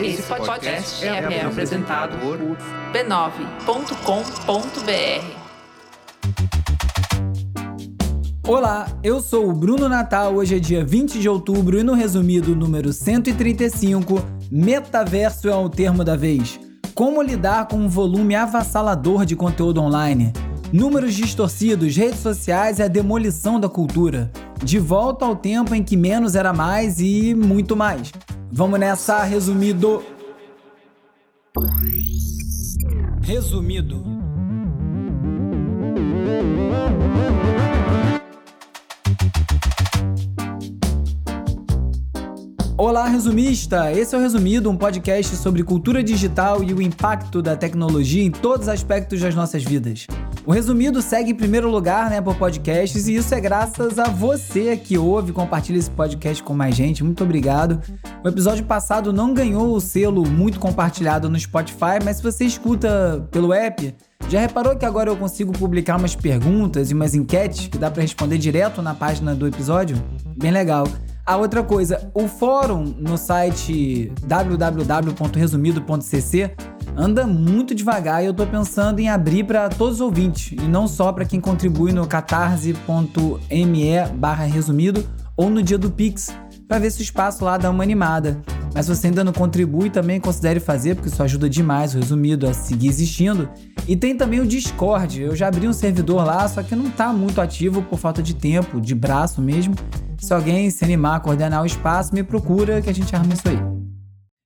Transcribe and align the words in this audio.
Esse 0.00 0.22
podcast 0.22 1.04
é, 1.04 1.08
é 1.08 1.44
apresentado 1.44 2.16
por 2.18 2.38
b9.com.br. 2.92 3.66
Olá, 8.46 8.86
eu 9.02 9.20
sou 9.20 9.48
o 9.48 9.52
Bruno 9.52 9.88
Natal. 9.88 10.36
Hoje 10.36 10.54
é 10.54 10.58
dia 10.60 10.84
20 10.84 11.18
de 11.18 11.28
outubro 11.28 11.80
e 11.80 11.82
no 11.82 11.94
resumido 11.94 12.54
número 12.54 12.92
135, 12.92 14.22
metaverso 14.52 15.48
é 15.48 15.56
o 15.56 15.68
termo 15.68 16.04
da 16.04 16.14
vez. 16.14 16.60
Como 16.94 17.20
lidar 17.20 17.66
com 17.66 17.76
um 17.76 17.88
volume 17.88 18.36
avassalador 18.36 19.26
de 19.26 19.34
conteúdo 19.34 19.80
online? 19.80 20.32
Números 20.72 21.14
distorcidos, 21.14 21.96
redes 21.96 22.20
sociais 22.20 22.78
e 22.78 22.82
a 22.84 22.88
demolição 22.88 23.58
da 23.58 23.68
cultura. 23.68 24.30
De 24.62 24.78
volta 24.78 25.24
ao 25.24 25.36
tempo 25.36 25.74
em 25.74 25.82
que 25.82 25.96
menos 25.96 26.34
era 26.34 26.52
mais 26.52 27.00
e 27.00 27.34
muito 27.34 27.76
mais. 27.76 28.12
Vamos 28.50 28.78
nessa, 28.78 29.22
resumido. 29.22 30.02
Resumido. 33.22 34.04
Olá, 42.78 43.08
resumista! 43.08 43.90
Esse 43.90 44.14
é 44.14 44.18
o 44.18 44.20
Resumido, 44.20 44.70
um 44.70 44.76
podcast 44.76 45.34
sobre 45.36 45.62
cultura 45.62 46.04
digital 46.04 46.62
e 46.62 46.74
o 46.74 46.82
impacto 46.82 47.40
da 47.40 47.56
tecnologia 47.56 48.22
em 48.22 48.30
todos 48.30 48.66
os 48.66 48.68
aspectos 48.68 49.18
das 49.18 49.34
nossas 49.34 49.64
vidas. 49.64 50.06
O 50.44 50.52
Resumido 50.52 51.00
segue 51.00 51.30
em 51.30 51.34
primeiro 51.34 51.70
lugar 51.70 52.10
né, 52.10 52.20
por 52.20 52.36
podcasts 52.36 53.08
e 53.08 53.16
isso 53.16 53.34
é 53.34 53.40
graças 53.40 53.98
a 53.98 54.08
você 54.08 54.76
que 54.76 54.98
ouve 54.98 55.30
e 55.30 55.32
compartilha 55.32 55.78
esse 55.78 55.90
podcast 55.90 56.42
com 56.42 56.52
mais 56.52 56.76
gente. 56.76 57.02
Muito 57.02 57.24
obrigado. 57.24 57.80
O 58.22 58.28
episódio 58.28 58.66
passado 58.66 59.10
não 59.10 59.32
ganhou 59.32 59.74
o 59.74 59.80
selo 59.80 60.28
muito 60.28 60.60
compartilhado 60.60 61.30
no 61.30 61.40
Spotify, 61.40 61.98
mas 62.04 62.18
se 62.18 62.22
você 62.22 62.44
escuta 62.44 63.26
pelo 63.30 63.54
app, 63.54 63.94
já 64.28 64.40
reparou 64.40 64.76
que 64.76 64.84
agora 64.84 65.08
eu 65.08 65.16
consigo 65.16 65.50
publicar 65.50 65.96
umas 65.96 66.14
perguntas 66.14 66.90
e 66.90 66.94
umas 66.94 67.14
enquetes 67.14 67.68
que 67.68 67.78
dá 67.78 67.90
para 67.90 68.02
responder 68.02 68.36
direto 68.36 68.82
na 68.82 68.92
página 68.92 69.34
do 69.34 69.46
episódio? 69.46 69.96
Bem 70.36 70.50
legal. 70.50 70.86
A 71.26 71.36
outra 71.36 71.60
coisa, 71.60 72.08
o 72.14 72.28
fórum 72.28 72.84
no 72.84 73.18
site 73.18 74.12
www.resumido.cc 74.22 76.54
anda 76.96 77.26
muito 77.26 77.74
devagar 77.74 78.22
e 78.22 78.26
eu 78.26 78.32
tô 78.32 78.46
pensando 78.46 79.00
em 79.00 79.08
abrir 79.08 79.42
para 79.42 79.68
todos 79.68 79.96
os 79.96 80.00
ouvintes 80.00 80.52
e 80.52 80.68
não 80.68 80.86
só 80.86 81.12
para 81.12 81.24
quem 81.24 81.40
contribui 81.40 81.90
no 81.90 82.06
catarse.me 82.06 82.76
resumido 84.48 85.04
ou 85.36 85.50
no 85.50 85.64
dia 85.64 85.76
do 85.76 85.90
Pix, 85.90 86.32
para 86.66 86.78
ver 86.78 86.90
se 86.90 87.00
o 87.00 87.02
espaço 87.02 87.44
lá 87.44 87.56
dá 87.56 87.70
uma 87.70 87.82
animada. 87.82 88.42
Mas 88.74 88.86
se 88.86 88.94
você 88.94 89.06
ainda 89.06 89.24
não 89.24 89.32
contribui, 89.32 89.88
também 89.88 90.20
considere 90.20 90.60
fazer, 90.60 90.94
porque 90.94 91.08
isso 91.08 91.22
ajuda 91.22 91.48
demais 91.48 91.94
o 91.94 91.98
resumido 91.98 92.46
a 92.46 92.52
seguir 92.52 92.88
existindo. 92.88 93.48
E 93.88 93.96
tem 93.96 94.16
também 94.16 94.40
o 94.40 94.46
Discord. 94.46 95.22
Eu 95.22 95.34
já 95.34 95.48
abri 95.48 95.66
um 95.66 95.72
servidor 95.72 96.24
lá, 96.24 96.46
só 96.48 96.62
que 96.62 96.74
não 96.76 96.88
está 96.88 97.12
muito 97.12 97.40
ativo 97.40 97.82
por 97.82 97.98
falta 97.98 98.22
de 98.22 98.34
tempo, 98.34 98.80
de 98.80 98.94
braço 98.94 99.40
mesmo. 99.40 99.74
Se 100.18 100.34
alguém 100.34 100.68
se 100.70 100.84
animar 100.84 101.16
a 101.16 101.20
coordenar 101.20 101.62
o 101.62 101.66
espaço, 101.66 102.14
me 102.14 102.22
procura 102.22 102.82
que 102.82 102.90
a 102.90 102.94
gente 102.94 103.14
arma 103.14 103.32
isso 103.32 103.48
aí. 103.48 103.58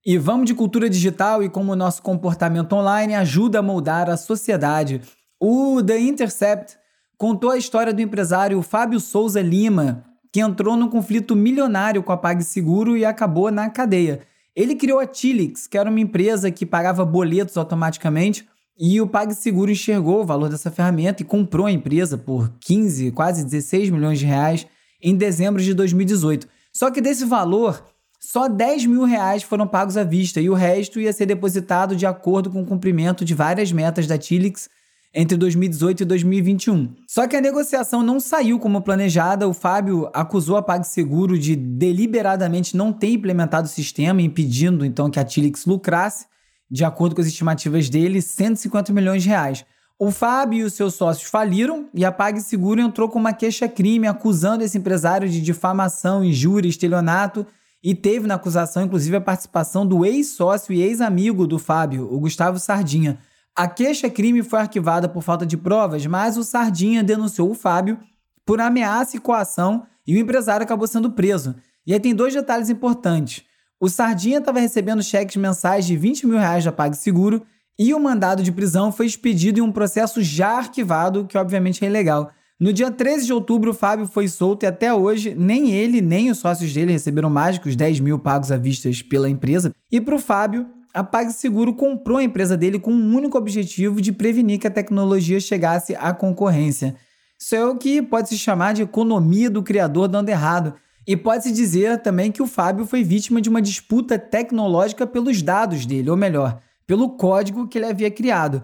E 0.04 0.16
vamos 0.16 0.46
de 0.46 0.54
cultura 0.54 0.88
digital 0.88 1.42
e 1.42 1.48
como 1.48 1.72
o 1.72 1.76
nosso 1.76 2.02
comportamento 2.02 2.72
online 2.74 3.14
ajuda 3.14 3.58
a 3.58 3.62
moldar 3.62 4.08
a 4.08 4.16
sociedade. 4.16 5.00
O 5.40 5.82
The 5.82 5.98
Intercept 5.98 6.76
contou 7.18 7.50
a 7.50 7.58
história 7.58 7.92
do 7.92 8.00
empresário 8.00 8.62
Fábio 8.62 9.00
Souza 9.00 9.42
Lima, 9.42 10.04
que 10.32 10.40
entrou 10.40 10.76
num 10.76 10.88
conflito 10.88 11.34
milionário 11.34 12.02
com 12.02 12.12
a 12.12 12.16
PagSeguro 12.16 12.96
e 12.96 13.04
acabou 13.04 13.50
na 13.50 13.68
cadeia. 13.68 14.20
Ele 14.54 14.74
criou 14.74 14.98
a 14.98 15.06
Tilix, 15.06 15.66
que 15.66 15.78
era 15.78 15.88
uma 15.88 16.00
empresa 16.00 16.50
que 16.50 16.66
pagava 16.66 17.04
boletos 17.04 17.56
automaticamente, 17.56 18.48
e 18.78 19.00
o 19.00 19.06
PagSeguro 19.06 19.70
enxergou 19.70 20.22
o 20.22 20.24
valor 20.24 20.48
dessa 20.48 20.70
ferramenta 20.70 21.22
e 21.22 21.26
comprou 21.26 21.66
a 21.66 21.72
empresa 21.72 22.16
por 22.16 22.50
15, 22.60 23.10
quase 23.10 23.44
16 23.44 23.90
milhões 23.90 24.18
de 24.18 24.26
reais 24.26 24.66
em 25.02 25.14
dezembro 25.14 25.62
de 25.62 25.74
2018. 25.74 26.48
Só 26.72 26.90
que 26.90 27.00
desse 27.00 27.24
valor, 27.24 27.84
só 28.18 28.48
10 28.48 28.86
mil 28.86 29.04
reais 29.04 29.42
foram 29.42 29.66
pagos 29.66 29.96
à 29.96 30.04
vista 30.04 30.40
e 30.40 30.48
o 30.48 30.54
resto 30.54 31.00
ia 31.00 31.12
ser 31.12 31.26
depositado 31.26 31.94
de 31.94 32.06
acordo 32.06 32.50
com 32.50 32.62
o 32.62 32.66
cumprimento 32.66 33.24
de 33.24 33.34
várias 33.34 33.70
metas 33.70 34.06
da 34.06 34.16
Tilix 34.16 34.68
entre 35.12 35.36
2018 35.36 36.02
e 36.02 36.04
2021. 36.04 36.94
Só 37.06 37.26
que 37.26 37.36
a 37.36 37.40
negociação 37.40 38.02
não 38.02 38.20
saiu 38.20 38.58
como 38.58 38.80
planejada. 38.80 39.48
O 39.48 39.52
Fábio 39.52 40.08
acusou 40.14 40.56
a 40.56 40.62
PagSeguro 40.62 41.38
de 41.38 41.56
deliberadamente 41.56 42.76
não 42.76 42.92
ter 42.92 43.10
implementado 43.10 43.66
o 43.66 43.70
sistema, 43.70 44.22
impedindo 44.22 44.84
então 44.84 45.10
que 45.10 45.18
a 45.18 45.24
Tilix 45.24 45.66
lucrasse, 45.66 46.26
de 46.70 46.84
acordo 46.84 47.14
com 47.14 47.20
as 47.20 47.26
estimativas 47.26 47.88
dele, 47.88 48.22
150 48.22 48.92
milhões 48.92 49.22
de 49.22 49.28
reais. 49.28 49.64
O 49.98 50.10
Fábio 50.10 50.60
e 50.60 50.62
os 50.62 50.72
seus 50.72 50.94
sócios 50.94 51.28
faliram 51.28 51.88
e 51.92 52.06
a 52.06 52.12
PagSeguro 52.12 52.80
entrou 52.80 53.08
com 53.08 53.18
uma 53.18 53.34
queixa-crime 53.34 54.06
acusando 54.06 54.64
esse 54.64 54.78
empresário 54.78 55.28
de 55.28 55.42
difamação, 55.42 56.24
injúria, 56.24 56.70
estelionato 56.70 57.46
e 57.82 57.94
teve 57.94 58.26
na 58.26 58.36
acusação 58.36 58.84
inclusive 58.84 59.16
a 59.16 59.20
participação 59.20 59.86
do 59.86 60.02
ex-sócio 60.04 60.72
e 60.72 60.80
ex-amigo 60.80 61.46
do 61.46 61.58
Fábio, 61.58 62.08
o 62.10 62.18
Gustavo 62.18 62.58
Sardinha. 62.58 63.18
A 63.56 63.68
queixa-crime 63.68 64.42
foi 64.42 64.60
arquivada 64.60 65.08
por 65.08 65.22
falta 65.22 65.44
de 65.44 65.56
provas, 65.56 66.06
mas 66.06 66.36
o 66.36 66.44
Sardinha 66.44 67.02
denunciou 67.02 67.50
o 67.50 67.54
Fábio 67.54 67.98
por 68.46 68.60
ameaça 68.60 69.16
e 69.16 69.20
coação 69.20 69.86
e 70.06 70.16
o 70.16 70.18
empresário 70.18 70.64
acabou 70.64 70.86
sendo 70.86 71.10
preso. 71.10 71.54
E 71.86 71.92
aí 71.92 72.00
tem 72.00 72.14
dois 72.14 72.32
detalhes 72.32 72.70
importantes. 72.70 73.44
O 73.78 73.88
Sardinha 73.88 74.38
estava 74.38 74.60
recebendo 74.60 75.02
cheques 75.02 75.36
mensais 75.36 75.86
de 75.86 75.96
20 75.96 76.26
mil 76.26 76.38
reais 76.38 76.64
da 76.64 76.72
PagSeguro 76.72 77.42
e 77.78 77.94
o 77.94 78.00
mandado 78.00 78.42
de 78.42 78.52
prisão 78.52 78.92
foi 78.92 79.06
expedido 79.06 79.58
em 79.58 79.62
um 79.62 79.72
processo 79.72 80.22
já 80.22 80.58
arquivado, 80.58 81.26
que 81.26 81.38
obviamente 81.38 81.84
é 81.84 81.88
ilegal. 81.88 82.30
No 82.60 82.74
dia 82.74 82.90
13 82.90 83.24
de 83.24 83.32
outubro, 83.32 83.70
o 83.70 83.74
Fábio 83.74 84.06
foi 84.06 84.28
solto 84.28 84.64
e 84.64 84.66
até 84.66 84.92
hoje 84.92 85.34
nem 85.34 85.70
ele 85.70 86.02
nem 86.02 86.30
os 86.30 86.36
sócios 86.36 86.74
dele 86.74 86.92
receberam 86.92 87.30
mais 87.30 87.56
que 87.56 87.70
os 87.70 87.74
10 87.74 88.00
mil 88.00 88.18
pagos 88.18 88.52
à 88.52 88.58
vista 88.58 88.90
pela 89.08 89.30
empresa. 89.30 89.72
E 89.90 89.98
para 89.98 90.14
o 90.14 90.18
Fábio, 90.18 90.68
a 90.92 91.04
PagSeguro 91.04 91.74
comprou 91.74 92.18
a 92.18 92.22
empresa 92.22 92.56
dele 92.56 92.78
com 92.78 92.92
um 92.92 93.16
único 93.16 93.38
objetivo 93.38 94.00
de 94.00 94.12
prevenir 94.12 94.58
que 94.58 94.66
a 94.66 94.70
tecnologia 94.70 95.40
chegasse 95.40 95.94
à 95.94 96.12
concorrência. 96.12 96.96
Isso 97.38 97.54
é 97.54 97.64
o 97.64 97.76
que 97.76 98.02
pode 98.02 98.28
se 98.28 98.38
chamar 98.38 98.74
de 98.74 98.82
economia 98.82 99.48
do 99.48 99.62
criador 99.62 100.08
dando 100.08 100.28
errado. 100.28 100.74
E 101.06 101.16
pode-se 101.16 101.52
dizer 101.52 102.02
também 102.02 102.30
que 102.30 102.42
o 102.42 102.46
Fábio 102.46 102.84
foi 102.84 103.02
vítima 103.02 103.40
de 103.40 103.48
uma 103.48 103.62
disputa 103.62 104.18
tecnológica 104.18 105.06
pelos 105.06 105.40
dados 105.40 105.86
dele, 105.86 106.10
ou 106.10 106.16
melhor, 106.16 106.60
pelo 106.86 107.16
código 107.16 107.66
que 107.66 107.78
ele 107.78 107.86
havia 107.86 108.10
criado. 108.10 108.62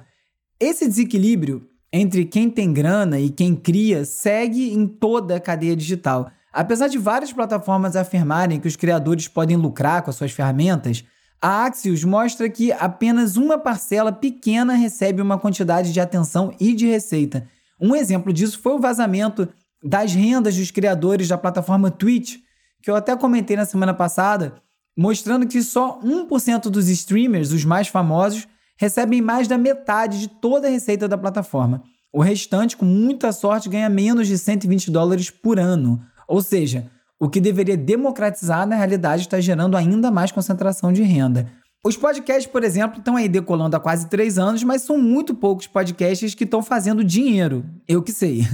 Esse 0.60 0.86
desequilíbrio 0.86 1.66
entre 1.92 2.24
quem 2.24 2.50
tem 2.50 2.72
grana 2.72 3.18
e 3.18 3.30
quem 3.30 3.54
cria 3.54 4.04
segue 4.04 4.72
em 4.72 4.86
toda 4.86 5.36
a 5.36 5.40
cadeia 5.40 5.74
digital. 5.74 6.30
Apesar 6.52 6.88
de 6.88 6.98
várias 6.98 7.32
plataformas 7.32 7.96
afirmarem 7.96 8.60
que 8.60 8.68
os 8.68 8.76
criadores 8.76 9.28
podem 9.28 9.56
lucrar 9.56 10.02
com 10.02 10.10
as 10.10 10.16
suas 10.16 10.32
ferramentas, 10.32 11.04
a 11.40 11.64
Axios 11.64 12.02
mostra 12.04 12.48
que 12.48 12.72
apenas 12.72 13.36
uma 13.36 13.58
parcela 13.58 14.10
pequena 14.10 14.74
recebe 14.74 15.20
uma 15.20 15.38
quantidade 15.38 15.92
de 15.92 16.00
atenção 16.00 16.54
e 16.58 16.74
de 16.74 16.86
receita. 16.86 17.46
Um 17.80 17.94
exemplo 17.94 18.32
disso 18.32 18.58
foi 18.60 18.72
o 18.72 18.80
vazamento 18.80 19.48
das 19.82 20.14
rendas 20.14 20.56
dos 20.56 20.70
criadores 20.70 21.28
da 21.28 21.38
plataforma 21.38 21.90
Twitch, 21.90 22.36
que 22.82 22.90
eu 22.90 22.96
até 22.96 23.14
comentei 23.16 23.56
na 23.56 23.64
semana 23.64 23.92
passada, 23.92 24.54
mostrando 24.96 25.46
que 25.46 25.62
só 25.62 26.00
1% 26.00 26.70
dos 26.70 26.88
streamers, 26.88 27.52
os 27.52 27.64
mais 27.64 27.88
famosos, 27.88 28.48
recebem 28.78 29.20
mais 29.20 29.46
da 29.46 29.58
metade 29.58 30.20
de 30.20 30.28
toda 30.28 30.68
a 30.68 30.70
receita 30.70 31.06
da 31.06 31.18
plataforma. 31.18 31.82
O 32.12 32.22
restante, 32.22 32.76
com 32.76 32.86
muita 32.86 33.30
sorte, 33.32 33.68
ganha 33.68 33.90
menos 33.90 34.26
de 34.26 34.38
120 34.38 34.90
dólares 34.90 35.28
por 35.30 35.58
ano. 35.58 36.02
Ou 36.26 36.40
seja, 36.40 36.90
o 37.18 37.28
que 37.28 37.40
deveria 37.40 37.76
democratizar, 37.76 38.66
na 38.66 38.76
realidade, 38.76 39.22
está 39.22 39.40
gerando 39.40 39.76
ainda 39.76 40.10
mais 40.10 40.30
concentração 40.30 40.92
de 40.92 41.02
renda. 41.02 41.50
Os 41.84 41.96
podcasts, 41.96 42.46
por 42.46 42.64
exemplo, 42.64 42.98
estão 42.98 43.16
aí 43.16 43.28
decolando 43.28 43.76
há 43.76 43.80
quase 43.80 44.08
três 44.08 44.38
anos, 44.38 44.62
mas 44.64 44.82
são 44.82 44.98
muito 44.98 45.34
poucos 45.34 45.66
podcasts 45.66 46.34
que 46.34 46.44
estão 46.44 46.62
fazendo 46.62 47.04
dinheiro. 47.04 47.64
Eu 47.86 48.02
que 48.02 48.12
sei. 48.12 48.44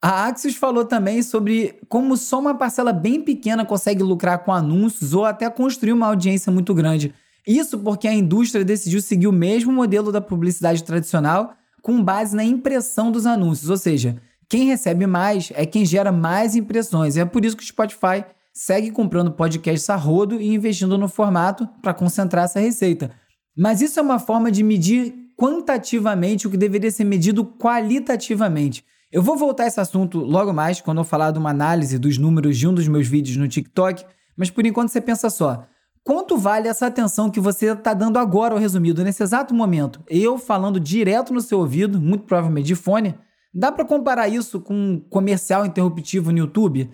A 0.00 0.26
Axios 0.26 0.54
falou 0.54 0.84
também 0.84 1.22
sobre 1.22 1.80
como 1.88 2.16
só 2.16 2.38
uma 2.38 2.54
parcela 2.54 2.92
bem 2.92 3.22
pequena 3.22 3.64
consegue 3.64 4.02
lucrar 4.02 4.44
com 4.44 4.52
anúncios 4.52 5.14
ou 5.14 5.24
até 5.24 5.48
construir 5.48 5.92
uma 5.92 6.06
audiência 6.06 6.52
muito 6.52 6.74
grande. 6.74 7.14
Isso 7.46 7.78
porque 7.78 8.06
a 8.06 8.12
indústria 8.12 8.64
decidiu 8.64 9.00
seguir 9.00 9.26
o 9.26 9.32
mesmo 9.32 9.72
modelo 9.72 10.12
da 10.12 10.20
publicidade 10.20 10.84
tradicional 10.84 11.54
com 11.80 12.02
base 12.02 12.36
na 12.36 12.44
impressão 12.44 13.10
dos 13.10 13.26
anúncios, 13.26 13.70
ou 13.70 13.76
seja, 13.76 14.20
quem 14.48 14.66
recebe 14.66 15.06
mais 15.06 15.52
é 15.54 15.66
quem 15.66 15.84
gera 15.84 16.12
mais 16.12 16.54
impressões. 16.54 17.16
É 17.16 17.24
por 17.24 17.44
isso 17.44 17.56
que 17.56 17.62
o 17.62 17.66
Spotify 17.66 18.24
segue 18.52 18.90
comprando 18.90 19.32
podcasts 19.32 19.90
a 19.90 19.96
rodo 19.96 20.40
e 20.40 20.54
investindo 20.54 20.96
no 20.96 21.08
formato 21.08 21.68
para 21.82 21.92
concentrar 21.92 22.44
essa 22.44 22.60
receita. 22.60 23.10
Mas 23.56 23.80
isso 23.80 23.98
é 23.98 24.02
uma 24.02 24.18
forma 24.18 24.50
de 24.50 24.62
medir 24.62 25.14
quantitativamente 25.36 26.46
o 26.46 26.50
que 26.50 26.56
deveria 26.56 26.90
ser 26.90 27.04
medido 27.04 27.44
qualitativamente. 27.44 28.84
Eu 29.12 29.22
vou 29.22 29.36
voltar 29.36 29.64
a 29.64 29.66
esse 29.66 29.80
assunto 29.80 30.18
logo 30.18 30.52
mais, 30.52 30.80
quando 30.80 30.98
eu 30.98 31.04
falar 31.04 31.30
de 31.30 31.38
uma 31.38 31.50
análise 31.50 31.98
dos 31.98 32.18
números 32.18 32.56
de 32.56 32.66
um 32.66 32.74
dos 32.74 32.88
meus 32.88 33.06
vídeos 33.06 33.36
no 33.36 33.46
TikTok, 33.46 34.04
mas 34.36 34.50
por 34.50 34.64
enquanto 34.66 34.88
você 34.88 35.00
pensa 35.00 35.30
só. 35.30 35.66
Quanto 36.02 36.36
vale 36.36 36.68
essa 36.68 36.86
atenção 36.86 37.30
que 37.30 37.40
você 37.40 37.72
está 37.72 37.92
dando 37.92 38.18
agora 38.18 38.54
ao 38.54 38.60
resumido, 38.60 39.02
nesse 39.02 39.22
exato 39.22 39.54
momento? 39.54 40.02
Eu 40.08 40.38
falando 40.38 40.78
direto 40.78 41.34
no 41.34 41.40
seu 41.40 41.58
ouvido, 41.58 42.00
muito 42.00 42.24
provavelmente 42.24 42.66
de 42.66 42.74
fone, 42.74 43.14
dá 43.56 43.72
para 43.72 43.84
comparar 43.84 44.28
isso 44.28 44.60
com 44.60 44.74
um 44.74 45.00
comercial 45.00 45.64
interruptivo 45.64 46.30
no 46.30 46.38
YouTube? 46.38 46.90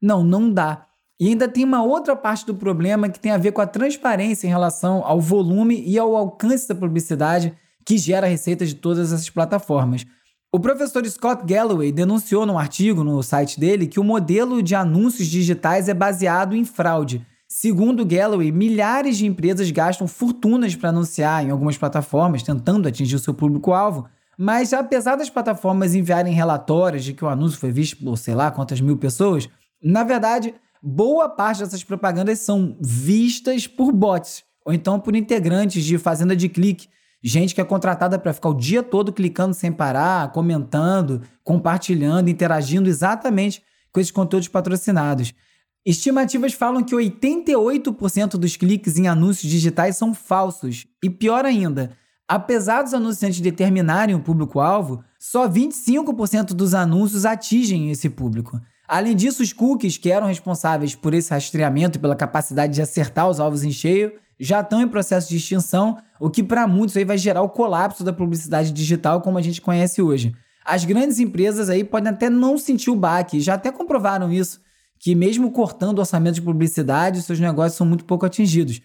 Não, 0.00 0.22
não 0.22 0.50
dá. 0.52 0.86
E 1.18 1.28
ainda 1.28 1.48
tem 1.48 1.64
uma 1.64 1.82
outra 1.82 2.14
parte 2.14 2.46
do 2.46 2.54
problema 2.54 3.08
que 3.08 3.18
tem 3.18 3.32
a 3.32 3.38
ver 3.38 3.52
com 3.52 3.60
a 3.60 3.66
transparência 3.66 4.46
em 4.46 4.50
relação 4.50 5.02
ao 5.04 5.20
volume 5.20 5.82
e 5.84 5.98
ao 5.98 6.14
alcance 6.14 6.68
da 6.68 6.74
publicidade 6.74 7.54
que 7.84 7.98
gera 7.98 8.26
receita 8.26 8.64
de 8.64 8.74
todas 8.74 9.12
essas 9.12 9.30
plataformas. 9.30 10.04
O 10.52 10.60
professor 10.60 11.04
Scott 11.06 11.44
Galloway 11.44 11.90
denunciou 11.90 12.46
num 12.46 12.58
artigo 12.58 13.02
no 13.02 13.22
site 13.22 13.58
dele 13.58 13.86
que 13.86 13.98
o 13.98 14.04
modelo 14.04 14.62
de 14.62 14.74
anúncios 14.74 15.28
digitais 15.28 15.88
é 15.88 15.94
baseado 15.94 16.54
em 16.54 16.64
fraude. 16.64 17.26
Segundo 17.48 18.04
Galloway, 18.04 18.52
milhares 18.52 19.16
de 19.16 19.26
empresas 19.26 19.70
gastam 19.70 20.06
fortunas 20.06 20.74
para 20.74 20.90
anunciar 20.90 21.44
em 21.44 21.50
algumas 21.50 21.78
plataformas, 21.78 22.42
tentando 22.42 22.88
atingir 22.88 23.16
o 23.16 23.20
seu 23.20 23.32
público-alvo, 23.32 24.08
mas 24.38 24.72
apesar 24.72 25.16
das 25.16 25.30
plataformas 25.30 25.94
enviarem 25.94 26.34
relatórios 26.34 27.04
de 27.04 27.12
que 27.12 27.24
o 27.24 27.28
anúncio 27.28 27.58
foi 27.58 27.70
visto 27.70 27.96
por 27.96 28.16
sei 28.18 28.34
lá 28.34 28.50
quantas 28.50 28.80
mil 28.80 28.96
pessoas, 28.96 29.48
na 29.82 30.04
verdade, 30.04 30.54
boa 30.82 31.28
parte 31.28 31.62
dessas 31.62 31.82
propagandas 31.82 32.40
são 32.40 32.76
vistas 32.80 33.66
por 33.66 33.92
bots 33.92 34.44
ou 34.64 34.72
então 34.72 35.00
por 35.00 35.14
integrantes 35.14 35.84
de 35.84 35.96
fazenda 35.96 36.34
de 36.34 36.48
clique, 36.48 36.88
gente 37.22 37.54
que 37.54 37.60
é 37.60 37.64
contratada 37.64 38.18
para 38.18 38.32
ficar 38.32 38.48
o 38.48 38.54
dia 38.54 38.82
todo 38.82 39.12
clicando 39.12 39.54
sem 39.54 39.72
parar, 39.72 40.32
comentando, 40.32 41.22
compartilhando, 41.42 42.28
interagindo 42.28 42.88
exatamente 42.88 43.62
com 43.92 44.00
esses 44.00 44.10
conteúdos 44.10 44.48
patrocinados. 44.48 45.32
Estimativas 45.86 46.52
falam 46.52 46.82
que 46.82 46.96
88% 46.96 48.30
dos 48.30 48.56
cliques 48.56 48.98
em 48.98 49.06
anúncios 49.06 49.48
digitais 49.48 49.96
são 49.96 50.12
falsos. 50.12 50.84
E 51.00 51.08
pior 51.08 51.44
ainda, 51.44 51.96
apesar 52.28 52.82
dos 52.82 52.94
anunciantes 52.94 53.40
determinarem 53.40 54.14
o 54.14 54.20
público-alvo, 54.20 55.02
só 55.18 55.48
25% 55.48 56.48
dos 56.48 56.74
anúncios 56.74 57.24
atingem 57.24 57.90
esse 57.90 58.08
público. 58.08 58.60
Além 58.88 59.16
disso, 59.16 59.42
os 59.42 59.52
cookies, 59.52 59.98
que 59.98 60.10
eram 60.10 60.26
responsáveis 60.26 60.94
por 60.94 61.12
esse 61.12 61.30
rastreamento 61.30 61.98
e 61.98 62.00
pela 62.00 62.14
capacidade 62.14 62.74
de 62.74 62.82
acertar 62.82 63.28
os 63.28 63.40
alvos 63.40 63.64
em 63.64 63.72
cheio, 63.72 64.12
já 64.38 64.60
estão 64.60 64.80
em 64.80 64.88
processo 64.88 65.28
de 65.28 65.36
extinção, 65.36 65.98
o 66.20 66.30
que 66.30 66.42
para 66.42 66.66
muitos 66.66 66.96
aí 66.96 67.04
vai 67.04 67.18
gerar 67.18 67.42
o 67.42 67.48
colapso 67.48 68.04
da 68.04 68.12
publicidade 68.12 68.70
digital 68.70 69.20
como 69.20 69.38
a 69.38 69.42
gente 69.42 69.60
conhece 69.60 70.02
hoje. 70.02 70.34
As 70.64 70.84
grandes 70.84 71.18
empresas 71.18 71.68
aí 71.68 71.84
podem 71.84 72.12
até 72.12 72.28
não 72.28 72.58
sentir 72.58 72.90
o 72.90 72.96
baque, 72.96 73.40
já 73.40 73.54
até 73.54 73.72
comprovaram 73.72 74.32
isso, 74.32 74.60
que 74.98 75.14
mesmo 75.14 75.50
cortando 75.50 75.98
o 75.98 76.00
orçamento 76.00 76.34
de 76.34 76.42
publicidade, 76.42 77.22
seus 77.22 77.40
negócios 77.40 77.76
são 77.76 77.86
muito 77.86 78.04
pouco 78.04 78.26
atingidos. 78.26 78.80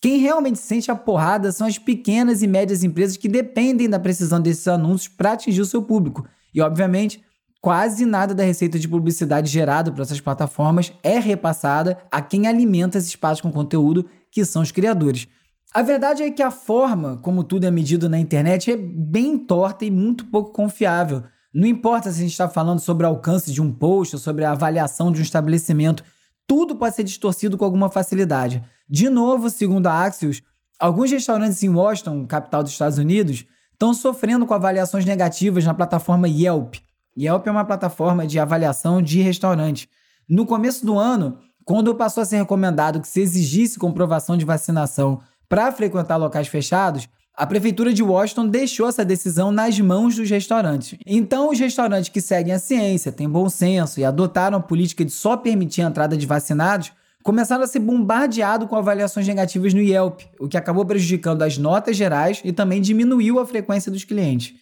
Quem 0.00 0.18
realmente 0.18 0.58
sente 0.58 0.90
a 0.90 0.96
porrada 0.96 1.52
são 1.52 1.66
as 1.66 1.76
pequenas 1.76 2.42
e 2.42 2.46
médias 2.46 2.82
empresas 2.82 3.18
que 3.18 3.28
dependem 3.28 3.88
da 3.88 4.00
precisão 4.00 4.40
desses 4.40 4.66
anúncios 4.66 5.08
para 5.08 5.32
atingir 5.32 5.60
o 5.60 5.66
seu 5.66 5.82
público. 5.82 6.26
E, 6.54 6.62
obviamente, 6.62 7.22
quase 7.60 8.06
nada 8.06 8.34
da 8.34 8.42
receita 8.42 8.78
de 8.78 8.88
publicidade 8.88 9.50
gerada 9.50 9.92
por 9.92 10.00
essas 10.00 10.20
plataformas 10.20 10.90
é 11.02 11.18
repassada 11.18 11.98
a 12.10 12.22
quem 12.22 12.46
alimenta 12.46 12.96
esse 12.96 13.08
espaço 13.08 13.42
com 13.42 13.52
conteúdo, 13.52 14.06
que 14.30 14.42
são 14.42 14.62
os 14.62 14.72
criadores. 14.72 15.28
A 15.72 15.82
verdade 15.82 16.22
é 16.22 16.30
que 16.30 16.42
a 16.42 16.50
forma 16.50 17.18
como 17.18 17.44
tudo 17.44 17.66
é 17.66 17.70
medido 17.70 18.08
na 18.08 18.18
internet 18.18 18.72
é 18.72 18.76
bem 18.76 19.36
torta 19.38 19.84
e 19.84 19.90
muito 19.90 20.24
pouco 20.26 20.50
confiável. 20.50 21.24
Não 21.52 21.66
importa 21.66 22.10
se 22.10 22.18
a 22.18 22.22
gente 22.22 22.32
está 22.32 22.48
falando 22.48 22.80
sobre 22.80 23.04
o 23.04 23.08
alcance 23.08 23.52
de 23.52 23.60
um 23.60 23.70
post 23.70 24.16
ou 24.16 24.20
sobre 24.20 24.44
a 24.44 24.52
avaliação 24.52 25.12
de 25.12 25.20
um 25.20 25.22
estabelecimento, 25.22 26.02
tudo 26.50 26.74
pode 26.74 26.96
ser 26.96 27.04
distorcido 27.04 27.56
com 27.56 27.64
alguma 27.64 27.88
facilidade. 27.88 28.60
De 28.88 29.08
novo, 29.08 29.48
segundo 29.48 29.86
a 29.86 30.02
Axios, 30.02 30.42
alguns 30.80 31.08
restaurantes 31.08 31.62
em 31.62 31.68
Washington, 31.68 32.26
capital 32.26 32.64
dos 32.64 32.72
Estados 32.72 32.98
Unidos, 32.98 33.44
estão 33.72 33.94
sofrendo 33.94 34.44
com 34.44 34.52
avaliações 34.52 35.04
negativas 35.04 35.64
na 35.64 35.72
plataforma 35.72 36.26
Yelp. 36.26 36.74
Yelp 37.16 37.46
é 37.46 37.50
uma 37.52 37.64
plataforma 37.64 38.26
de 38.26 38.40
avaliação 38.40 39.00
de 39.00 39.20
restaurante. 39.20 39.88
No 40.28 40.44
começo 40.44 40.84
do 40.84 40.98
ano, 40.98 41.38
quando 41.64 41.94
passou 41.94 42.20
a 42.20 42.26
ser 42.26 42.38
recomendado 42.38 43.00
que 43.00 43.06
se 43.06 43.20
exigisse 43.20 43.78
comprovação 43.78 44.36
de 44.36 44.44
vacinação 44.44 45.20
para 45.48 45.70
frequentar 45.70 46.16
locais 46.16 46.48
fechados, 46.48 47.08
a 47.40 47.46
prefeitura 47.46 47.90
de 47.90 48.02
Washington 48.02 48.46
deixou 48.48 48.86
essa 48.86 49.02
decisão 49.02 49.50
nas 49.50 49.80
mãos 49.80 50.14
dos 50.14 50.28
restaurantes. 50.28 50.98
Então, 51.06 51.48
os 51.48 51.58
restaurantes 51.58 52.10
que 52.10 52.20
seguem 52.20 52.52
a 52.52 52.58
ciência, 52.58 53.10
têm 53.10 53.26
bom 53.26 53.48
senso 53.48 53.98
e 53.98 54.04
adotaram 54.04 54.58
a 54.58 54.60
política 54.60 55.06
de 55.06 55.10
só 55.10 55.38
permitir 55.38 55.80
a 55.80 55.86
entrada 55.86 56.18
de 56.18 56.26
vacinados, 56.26 56.92
começaram 57.22 57.64
a 57.64 57.66
ser 57.66 57.78
bombardeados 57.78 58.68
com 58.68 58.76
avaliações 58.76 59.26
negativas 59.26 59.72
no 59.72 59.80
Yelp, 59.80 60.20
o 60.38 60.48
que 60.48 60.58
acabou 60.58 60.84
prejudicando 60.84 61.40
as 61.40 61.56
notas 61.56 61.96
gerais 61.96 62.42
e 62.44 62.52
também 62.52 62.78
diminuiu 62.78 63.40
a 63.40 63.46
frequência 63.46 63.90
dos 63.90 64.04
clientes. 64.04 64.52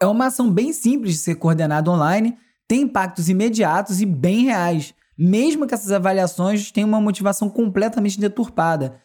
É 0.00 0.06
uma 0.06 0.26
ação 0.26 0.48
bem 0.48 0.72
simples 0.72 1.14
de 1.14 1.18
ser 1.18 1.34
coordenada 1.34 1.90
online, 1.90 2.36
tem 2.68 2.82
impactos 2.82 3.28
imediatos 3.28 4.00
e 4.00 4.06
bem 4.06 4.44
reais, 4.44 4.94
mesmo 5.18 5.66
que 5.66 5.74
essas 5.74 5.90
avaliações 5.90 6.70
tenham 6.70 6.88
uma 6.88 7.00
motivação 7.00 7.50
completamente 7.50 8.20
deturpada. 8.20 9.00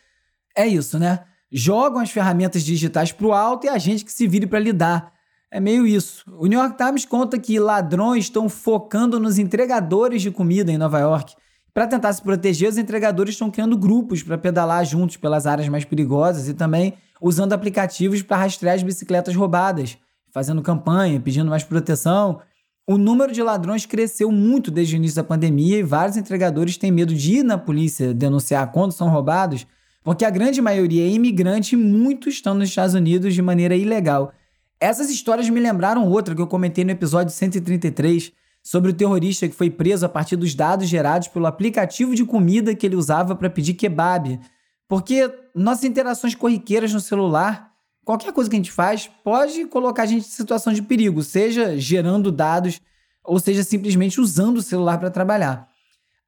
É 0.55 0.67
isso, 0.67 0.99
né? 0.99 1.21
Jogam 1.55 2.01
as 2.01 2.09
ferramentas 2.09 2.63
digitais 2.63 3.11
para 3.11 3.27
o 3.27 3.31
alto 3.31 3.67
e 3.67 3.69
a 3.69 3.77
gente 3.77 4.03
que 4.03 4.11
se 4.11 4.27
vire 4.27 4.47
para 4.47 4.57
lidar. 4.57 5.13
É 5.51 5.59
meio 5.59 5.85
isso. 5.85 6.25
O 6.39 6.47
New 6.47 6.59
York 6.59 6.75
Times 6.75 7.05
conta 7.05 7.37
que 7.37 7.59
ladrões 7.59 8.23
estão 8.23 8.49
focando 8.49 9.19
nos 9.19 9.37
entregadores 9.37 10.23
de 10.23 10.31
comida 10.31 10.71
em 10.71 10.79
Nova 10.79 10.99
York. 10.99 11.35
Para 11.71 11.85
tentar 11.85 12.11
se 12.11 12.23
proteger, 12.23 12.69
os 12.69 12.77
entregadores 12.79 13.35
estão 13.35 13.51
criando 13.51 13.77
grupos 13.77 14.23
para 14.23 14.37
pedalar 14.37 14.83
juntos 14.83 15.17
pelas 15.17 15.45
áreas 15.45 15.69
mais 15.69 15.85
perigosas 15.85 16.47
e 16.47 16.55
também 16.55 16.95
usando 17.21 17.53
aplicativos 17.53 18.23
para 18.23 18.37
rastrear 18.37 18.75
as 18.75 18.81
bicicletas 18.81 19.35
roubadas 19.35 19.97
fazendo 20.33 20.63
campanha, 20.63 21.19
pedindo 21.19 21.51
mais 21.51 21.63
proteção. 21.63 22.41
O 22.87 22.97
número 22.97 23.31
de 23.31 23.41
ladrões 23.43 23.85
cresceu 23.85 24.31
muito 24.31 24.71
desde 24.71 24.95
o 24.95 24.97
início 24.97 25.15
da 25.15 25.23
pandemia 25.23 25.77
e 25.77 25.83
vários 25.83 26.17
entregadores 26.17 26.75
têm 26.75 26.91
medo 26.91 27.13
de 27.13 27.35
ir 27.35 27.43
na 27.43 27.57
polícia 27.57 28.13
denunciar 28.13 28.71
quando 28.71 28.91
são 28.91 29.07
roubados, 29.07 29.67
porque 30.03 30.25
a 30.25 30.29
grande 30.29 30.61
maioria 30.61 31.03
é 31.03 31.09
imigrante 31.09 31.75
e 31.75 31.77
muitos 31.77 32.35
estão 32.35 32.53
nos 32.53 32.69
Estados 32.69 32.93
Unidos 32.93 33.33
de 33.33 33.41
maneira 33.41 33.75
ilegal. 33.75 34.33
Essas 34.79 35.09
histórias 35.09 35.49
me 35.49 35.59
lembraram 35.59 36.07
outra 36.07 36.35
que 36.35 36.41
eu 36.41 36.47
comentei 36.47 36.83
no 36.83 36.91
episódio 36.91 37.33
133 37.33 38.31
sobre 38.61 38.91
o 38.91 38.93
terrorista 38.93 39.47
que 39.47 39.55
foi 39.55 39.69
preso 39.69 40.05
a 40.05 40.09
partir 40.09 40.35
dos 40.35 40.53
dados 40.53 40.87
gerados 40.87 41.27
pelo 41.27 41.45
aplicativo 41.45 42.15
de 42.15 42.25
comida 42.25 42.75
que 42.75 42.85
ele 42.85 42.95
usava 42.95 43.35
para 43.35 43.49
pedir 43.49 43.73
kebab. 43.75 44.39
Porque 44.87 45.31
nossas 45.55 45.85
interações 45.85 46.35
corriqueiras 46.35 46.93
no 46.93 46.99
celular 46.99 47.73
qualquer 48.03 48.33
coisa 48.33 48.49
que 48.49 48.55
a 48.55 48.59
gente 48.59 48.71
faz 48.71 49.09
pode 49.23 49.65
colocar 49.65 50.03
a 50.03 50.05
gente 50.05 50.27
em 50.27 50.31
situação 50.31 50.73
de 50.73 50.81
perigo, 50.81 51.23
seja 51.23 51.77
gerando 51.77 52.31
dados 52.31 52.79
ou 53.23 53.39
seja 53.39 53.63
simplesmente 53.63 54.19
usando 54.19 54.57
o 54.57 54.61
celular 54.61 54.97
para 54.97 55.09
trabalhar. 55.09 55.69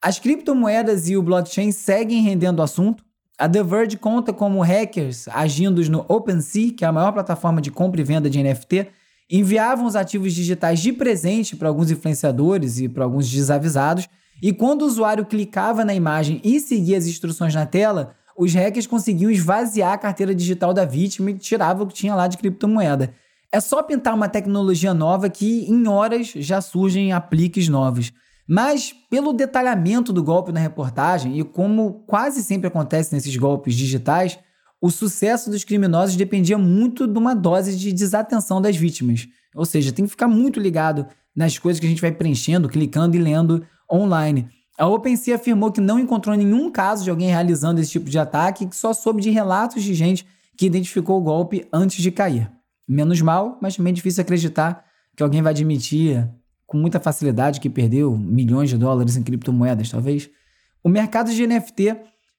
As 0.02 0.20
criptomoedas 0.20 1.10
e 1.10 1.18
o 1.18 1.24
blockchain 1.24 1.72
seguem 1.72 2.22
rendendo 2.22 2.60
o 2.60 2.64
assunto. 2.64 3.04
A 3.38 3.50
The 3.50 3.64
Verge 3.64 3.98
conta 3.98 4.32
como 4.32 4.62
hackers 4.62 5.28
agindo 5.28 5.84
no 5.90 6.06
OpenSea, 6.08 6.72
que 6.72 6.86
é 6.86 6.88
a 6.88 6.92
maior 6.92 7.12
plataforma 7.12 7.60
de 7.60 7.70
compra 7.70 8.00
e 8.00 8.04
venda 8.04 8.30
de 8.30 8.42
NFT, 8.42 8.88
enviavam 9.30 9.86
os 9.86 9.96
ativos 9.98 10.34
digitais 10.34 10.80
de 10.80 10.94
presente 10.94 11.54
para 11.54 11.68
alguns 11.68 11.92
influenciadores 11.92 12.80
e 12.80 12.88
para 12.88 13.04
alguns 13.04 13.30
desavisados, 13.30 14.08
e 14.42 14.54
quando 14.54 14.84
o 14.84 14.86
usuário 14.86 15.26
clicava 15.26 15.84
na 15.84 15.94
imagem 15.94 16.40
e 16.46 16.62
seguia 16.62 16.98
as 16.98 17.08
instruções 17.08 17.54
na 17.54 17.66
tela, 17.66 18.16
os 18.38 18.54
hackers 18.54 18.88
conseguiam 18.88 19.30
esvaziar 19.30 19.92
a 19.92 19.98
carteira 19.98 20.34
digital 20.34 20.74
da 20.74 20.86
vítima 20.86 21.32
e 21.32 21.38
tiravam 21.38 21.84
o 21.84 21.88
que 21.88 21.94
tinha 21.94 22.16
lá 22.16 22.28
de 22.28 22.38
criptomoeda. 22.38 23.14
É 23.52 23.60
só 23.60 23.84
pintar 23.84 24.14
uma 24.14 24.30
tecnologia 24.30 24.94
nova 24.94 25.30
que 25.30 25.66
em 25.70 25.88
horas 25.88 26.28
já 26.36 26.62
surgem 26.62 27.12
apliques 27.12 27.68
novos. 27.68 28.14
Mas, 28.48 28.94
pelo 29.10 29.34
detalhamento 29.34 30.14
do 30.14 30.24
golpe 30.24 30.52
na 30.52 30.60
reportagem 30.60 31.40
e 31.40 31.44
como 31.44 32.04
quase 32.06 32.44
sempre 32.44 32.68
acontece 32.68 33.14
nesses 33.14 33.36
golpes 33.36 33.74
digitais, 33.74 34.38
o 34.80 34.92
sucesso 34.92 35.50
dos 35.50 35.64
criminosos 35.64 36.16
dependia 36.16 36.58
muito 36.58 37.08
de 37.08 37.18
uma 37.18 37.34
dose 37.34 37.76
de 37.76 37.92
desatenção 37.92 38.62
das 38.62 38.76
vítimas. 38.76 39.28
Ou 39.56 39.66
seja, 39.66 39.92
tem 39.92 40.06
que 40.06 40.12
ficar 40.12 40.28
muito 40.28 40.60
ligado 40.60 41.08
nas 41.36 41.58
coisas 41.58 41.80
que 41.80 41.86
a 41.88 41.90
gente 41.90 42.02
vai 42.02 42.12
preenchendo, 42.12 42.70
clicando 42.70 43.16
e 43.16 43.20
lendo 43.20 43.66
online. 43.92 44.48
A 44.78 44.86
OpenSea 44.88 45.36
afirmou 45.36 45.72
que 45.72 45.82
não 45.82 45.98
encontrou 45.98 46.36
nenhum 46.36 46.70
caso 46.70 47.04
de 47.04 47.10
alguém 47.10 47.30
realizando 47.30 47.80
esse 47.80 47.92
tipo 47.92 48.10
de 48.10 48.20
ataque 48.20 48.66
que 48.68 48.76
só 48.76 48.94
soube 48.94 49.22
de 49.22 49.30
relatos 49.30 49.82
de 49.82 49.94
gente 49.94 50.26
que 50.58 50.66
identificou 50.66 51.18
o 51.18 51.24
golpe 51.24 51.68
antes 51.72 52.02
de 52.02 52.12
cair. 52.12 52.52
Menos 52.88 53.22
mal, 53.22 53.58
mas 53.62 53.76
também 53.76 53.94
difícil 53.94 54.22
acreditar 54.22 54.84
que 55.16 55.24
alguém 55.24 55.42
vai 55.42 55.52
admitir 55.52 56.30
com 56.66 56.78
muita 56.78 57.00
facilidade 57.00 57.60
que 57.60 57.70
perdeu 57.70 58.18
milhões 58.18 58.70
de 58.70 58.78
dólares 58.78 59.16
em 59.16 59.24
criptomoedas, 59.24 59.90
talvez. 59.90 60.30
O 60.84 60.90
mercado 60.90 61.32
de 61.32 61.46
NFT 61.46 61.96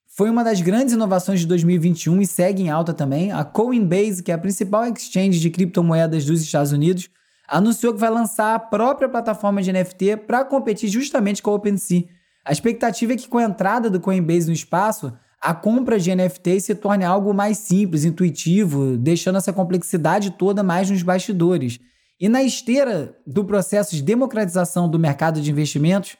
foi 0.06 0.30
uma 0.30 0.42
das 0.42 0.61
grandes 0.61 0.95
inovações 0.95 1.40
de 1.40 1.47
2021 1.47 2.21
e 2.21 2.26
segue 2.26 2.62
em 2.62 2.71
alta 2.71 2.95
também. 2.95 3.33
A 3.33 3.45
Coinbase, 3.45 4.23
que 4.23 4.30
é 4.30 4.35
a 4.35 4.38
principal 4.38 4.87
exchange 4.87 5.38
de 5.38 5.50
criptomoedas 5.50 6.25
dos 6.25 6.40
Estados 6.40 6.73
Unidos, 6.73 7.09
anunciou 7.49 7.92
que 7.92 8.00
vai 8.00 8.11
lançar 8.11 8.54
a 8.54 8.59
própria 8.59 9.09
plataforma 9.09 9.62
de 9.62 9.73
NFT 9.73 10.16
para 10.26 10.45
competir 10.45 10.88
justamente 10.88 11.42
com 11.42 11.50
a 11.50 11.54
OpenSea. 11.54 12.04
A 12.45 12.52
expectativa 12.52 13.12
é 13.12 13.16
que 13.16 13.28
com 13.28 13.38
a 13.38 13.45
entrada 13.45 13.90
do 13.90 14.00
Coinbase 14.00 14.47
no 14.47 14.52
espaço, 14.52 15.12
a 15.40 15.54
compra 15.54 15.99
de 15.99 16.14
NFT 16.14 16.61
se 16.61 16.75
torne 16.75 17.04
algo 17.04 17.35
mais 17.35 17.59
simples, 17.59 18.04
intuitivo, 18.04 18.97
deixando 18.97 19.38
essa 19.38 19.52
complexidade 19.52 20.30
toda 20.33 20.62
mais 20.62 20.90
nos 20.90 21.02
bastidores. 21.02 21.78
E 22.18 22.28
na 22.28 22.42
esteira 22.42 23.16
do 23.26 23.44
processo 23.44 23.94
de 23.94 24.02
democratização 24.02 24.88
do 24.88 24.99
mercado 24.99 25.40
de 25.40 25.50
investimentos, 25.50 26.16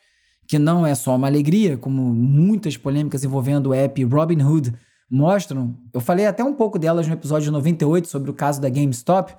que 0.47 0.59
não 0.59 0.87
é 0.87 0.95
só 0.95 1.17
uma 1.17 1.27
alegria, 1.27 1.77
como 1.77 2.03
muitas 2.03 2.77
polêmicas 2.77 3.25
envolvendo 3.25 3.69
o 3.69 3.75
app 3.75 4.05
Robinhood 4.05 4.75
mostram, 5.11 5.75
eu 5.93 6.01
falei 6.01 6.27
até 6.27 6.45
um 6.45 6.53
pouco 6.53 6.79
delas 6.79 7.07
no 7.07 7.15
episódio 7.15 7.51
98 7.51 8.09
sobre 8.09 8.31
o 8.31 8.35
caso 8.35 8.61
da 8.61 8.69
GameStop. 8.69 9.35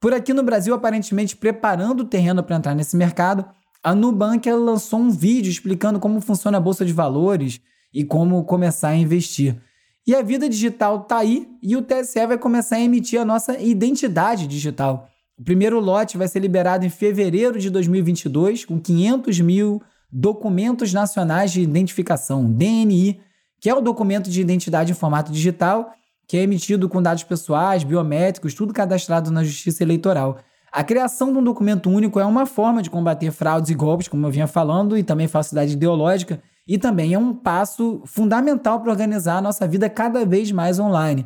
Por 0.00 0.14
aqui 0.14 0.32
no 0.32 0.42
Brasil, 0.42 0.74
aparentemente 0.74 1.36
preparando 1.36 2.00
o 2.00 2.06
terreno 2.06 2.42
para 2.42 2.56
entrar 2.56 2.74
nesse 2.74 2.96
mercado, 2.96 3.44
a 3.82 3.94
Nubank 3.94 4.50
lançou 4.50 5.00
um 5.00 5.10
vídeo 5.10 5.50
explicando 5.50 6.00
como 6.00 6.20
funciona 6.20 6.58
a 6.58 6.60
bolsa 6.60 6.84
de 6.84 6.92
valores 6.92 7.60
e 7.92 8.04
como 8.04 8.44
começar 8.44 8.88
a 8.88 8.96
investir. 8.96 9.60
E 10.06 10.14
a 10.14 10.22
vida 10.22 10.48
digital 10.48 11.02
está 11.02 11.18
aí 11.18 11.48
e 11.62 11.76
o 11.76 11.82
TSE 11.82 12.26
vai 12.26 12.38
começar 12.38 12.76
a 12.76 12.80
emitir 12.80 13.20
a 13.20 13.24
nossa 13.24 13.58
identidade 13.58 14.46
digital. 14.46 15.08
O 15.40 15.42
primeiro 15.42 15.80
lote 15.80 16.18
vai 16.18 16.28
ser 16.28 16.38
liberado 16.38 16.84
em 16.84 16.90
fevereiro 16.90 17.58
de 17.58 17.70
2022, 17.70 18.66
com 18.66 18.78
500 18.78 19.40
mil 19.40 19.80
documentos 20.12 20.92
nacionais 20.92 21.50
de 21.50 21.62
identificação, 21.62 22.44
DNI, 22.44 23.22
que 23.58 23.70
é 23.70 23.74
o 23.74 23.80
documento 23.80 24.28
de 24.28 24.38
identidade 24.38 24.92
em 24.92 24.94
formato 24.94 25.32
digital, 25.32 25.92
que 26.28 26.36
é 26.36 26.42
emitido 26.42 26.90
com 26.90 27.00
dados 27.00 27.24
pessoais, 27.24 27.84
biométricos, 27.84 28.52
tudo 28.52 28.74
cadastrado 28.74 29.30
na 29.30 29.42
Justiça 29.42 29.82
Eleitoral. 29.82 30.36
A 30.70 30.84
criação 30.84 31.32
de 31.32 31.38
um 31.38 31.42
documento 31.42 31.88
único 31.88 32.20
é 32.20 32.24
uma 32.26 32.44
forma 32.44 32.82
de 32.82 32.90
combater 32.90 33.30
fraudes 33.30 33.70
e 33.70 33.74
golpes, 33.74 34.08
como 34.08 34.26
eu 34.26 34.30
vinha 34.30 34.46
falando, 34.46 34.94
e 34.94 35.02
também 35.02 35.26
falsidade 35.26 35.72
ideológica, 35.72 36.38
e 36.68 36.76
também 36.76 37.14
é 37.14 37.18
um 37.18 37.34
passo 37.34 38.02
fundamental 38.04 38.78
para 38.80 38.90
organizar 38.90 39.38
a 39.38 39.42
nossa 39.42 39.66
vida 39.66 39.88
cada 39.88 40.22
vez 40.26 40.52
mais 40.52 40.78
online. 40.78 41.24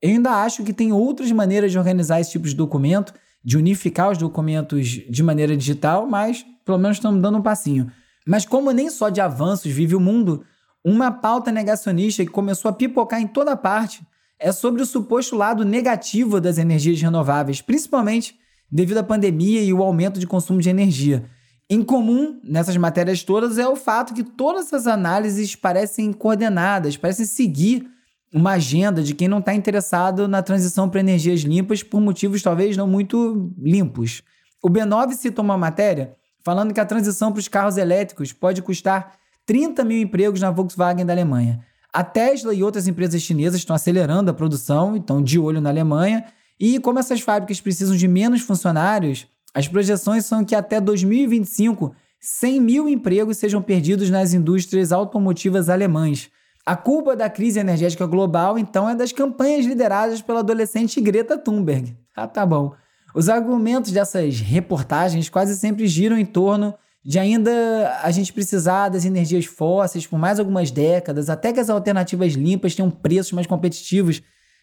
Eu 0.00 0.08
ainda 0.08 0.30
acho 0.42 0.64
que 0.64 0.72
tem 0.72 0.90
outras 0.90 1.30
maneiras 1.30 1.70
de 1.70 1.78
organizar 1.78 2.18
esse 2.18 2.30
tipo 2.30 2.48
de 2.48 2.56
documento, 2.56 3.12
de 3.44 3.56
unificar 3.56 4.10
os 4.10 4.18
documentos 4.18 4.86
de 4.88 5.22
maneira 5.22 5.56
digital, 5.56 6.06
mas 6.06 6.44
pelo 6.64 6.78
menos 6.78 6.96
estamos 6.96 7.20
dando 7.20 7.38
um 7.38 7.42
passinho. 7.42 7.90
Mas 8.26 8.46
como 8.46 8.70
nem 8.70 8.88
só 8.88 9.08
de 9.08 9.20
avanços 9.20 9.70
vive 9.70 9.96
o 9.96 10.00
mundo, 10.00 10.44
uma 10.84 11.10
pauta 11.10 11.50
negacionista 11.50 12.24
que 12.24 12.30
começou 12.30 12.68
a 12.68 12.72
pipocar 12.72 13.20
em 13.20 13.26
toda 13.26 13.56
parte 13.56 14.02
é 14.38 14.50
sobre 14.50 14.82
o 14.82 14.86
suposto 14.86 15.36
lado 15.36 15.64
negativo 15.64 16.40
das 16.40 16.58
energias 16.58 17.00
renováveis, 17.00 17.62
principalmente 17.62 18.36
devido 18.70 18.98
à 18.98 19.02
pandemia 19.02 19.62
e 19.62 19.72
o 19.72 19.82
aumento 19.82 20.18
de 20.18 20.26
consumo 20.26 20.60
de 20.60 20.68
energia. 20.68 21.24
Em 21.70 21.82
comum 21.82 22.40
nessas 22.42 22.76
matérias 22.76 23.22
todas 23.22 23.58
é 23.58 23.66
o 23.66 23.76
fato 23.76 24.14
que 24.14 24.24
todas 24.24 24.66
essas 24.66 24.86
análises 24.86 25.54
parecem 25.54 26.12
coordenadas, 26.12 26.96
parecem 26.96 27.24
seguir 27.26 27.88
uma 28.32 28.52
agenda 28.52 29.02
de 29.02 29.14
quem 29.14 29.28
não 29.28 29.40
está 29.40 29.54
interessado 29.54 30.26
na 30.26 30.42
transição 30.42 30.88
para 30.88 31.00
energias 31.00 31.40
limpas 31.40 31.82
por 31.82 32.00
motivos 32.00 32.42
talvez 32.42 32.76
não 32.76 32.86
muito 32.86 33.52
limpos. 33.58 34.22
O 34.62 34.70
B9 34.70 35.12
cita 35.12 35.42
uma 35.42 35.58
matéria 35.58 36.14
falando 36.44 36.72
que 36.72 36.80
a 36.80 36.86
transição 36.86 37.30
para 37.30 37.40
os 37.40 37.48
carros 37.48 37.76
elétricos 37.76 38.32
pode 38.32 38.62
custar 38.62 39.12
30 39.44 39.84
mil 39.84 40.00
empregos 40.00 40.40
na 40.40 40.50
Volkswagen 40.50 41.04
da 41.04 41.12
Alemanha. 41.12 41.60
A 41.92 42.02
Tesla 42.02 42.54
e 42.54 42.62
outras 42.62 42.88
empresas 42.88 43.20
chinesas 43.20 43.60
estão 43.60 43.76
acelerando 43.76 44.30
a 44.30 44.34
produção, 44.34 44.96
estão 44.96 45.22
de 45.22 45.38
olho 45.38 45.60
na 45.60 45.68
Alemanha, 45.68 46.24
e 46.58 46.78
como 46.80 46.98
essas 46.98 47.20
fábricas 47.20 47.60
precisam 47.60 47.94
de 47.94 48.08
menos 48.08 48.40
funcionários, 48.40 49.26
as 49.52 49.68
projeções 49.68 50.24
são 50.24 50.44
que 50.44 50.54
até 50.54 50.80
2025, 50.80 51.94
100 52.18 52.60
mil 52.60 52.88
empregos 52.88 53.36
sejam 53.36 53.60
perdidos 53.60 54.08
nas 54.08 54.32
indústrias 54.32 54.90
automotivas 54.90 55.68
alemãs. 55.68 56.30
A 56.64 56.76
culpa 56.76 57.16
da 57.16 57.28
crise 57.28 57.58
energética 57.58 58.06
global, 58.06 58.56
então, 58.56 58.88
é 58.88 58.94
das 58.94 59.10
campanhas 59.10 59.66
lideradas 59.66 60.22
pela 60.22 60.40
adolescente 60.40 61.00
Greta 61.00 61.36
Thunberg. 61.36 61.96
Ah, 62.14 62.28
tá 62.28 62.46
bom. 62.46 62.72
Os 63.14 63.28
argumentos 63.28 63.90
dessas 63.90 64.40
reportagens 64.40 65.28
quase 65.28 65.56
sempre 65.56 65.86
giram 65.88 66.16
em 66.16 66.24
torno 66.24 66.72
de 67.04 67.18
ainda 67.18 67.98
a 68.02 68.10
gente 68.12 68.32
precisar 68.32 68.88
das 68.88 69.04
energias 69.04 69.44
fósseis 69.44 70.06
por 70.06 70.18
mais 70.18 70.38
algumas 70.38 70.70
décadas, 70.70 71.28
até 71.28 71.52
que 71.52 71.58
as 71.58 71.68
alternativas 71.68 72.34
limpas 72.34 72.76
tenham 72.76 72.90
preços 72.90 73.32
mais 73.32 73.46
competitivos. 73.46 74.22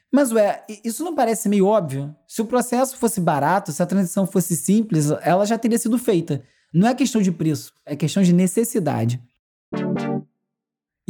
Mas, 0.09 0.31
ué, 0.31 0.63
isso 0.83 1.03
não 1.03 1.13
parece 1.13 1.49
meio 1.49 1.65
óbvio? 1.65 2.15
Se 2.25 2.41
o 2.41 2.45
processo 2.45 2.97
fosse 2.97 3.19
barato, 3.19 3.73
se 3.73 3.83
a 3.83 3.85
transição 3.85 4.25
fosse 4.25 4.55
simples, 4.55 5.11
ela 5.21 5.45
já 5.45 5.57
teria 5.57 5.77
sido 5.77 5.97
feita. 5.97 6.41
Não 6.73 6.87
é 6.87 6.95
questão 6.95 7.21
de 7.21 7.31
preço, 7.31 7.73
é 7.85 7.95
questão 7.95 8.23
de 8.23 8.31
necessidade. 8.31 9.21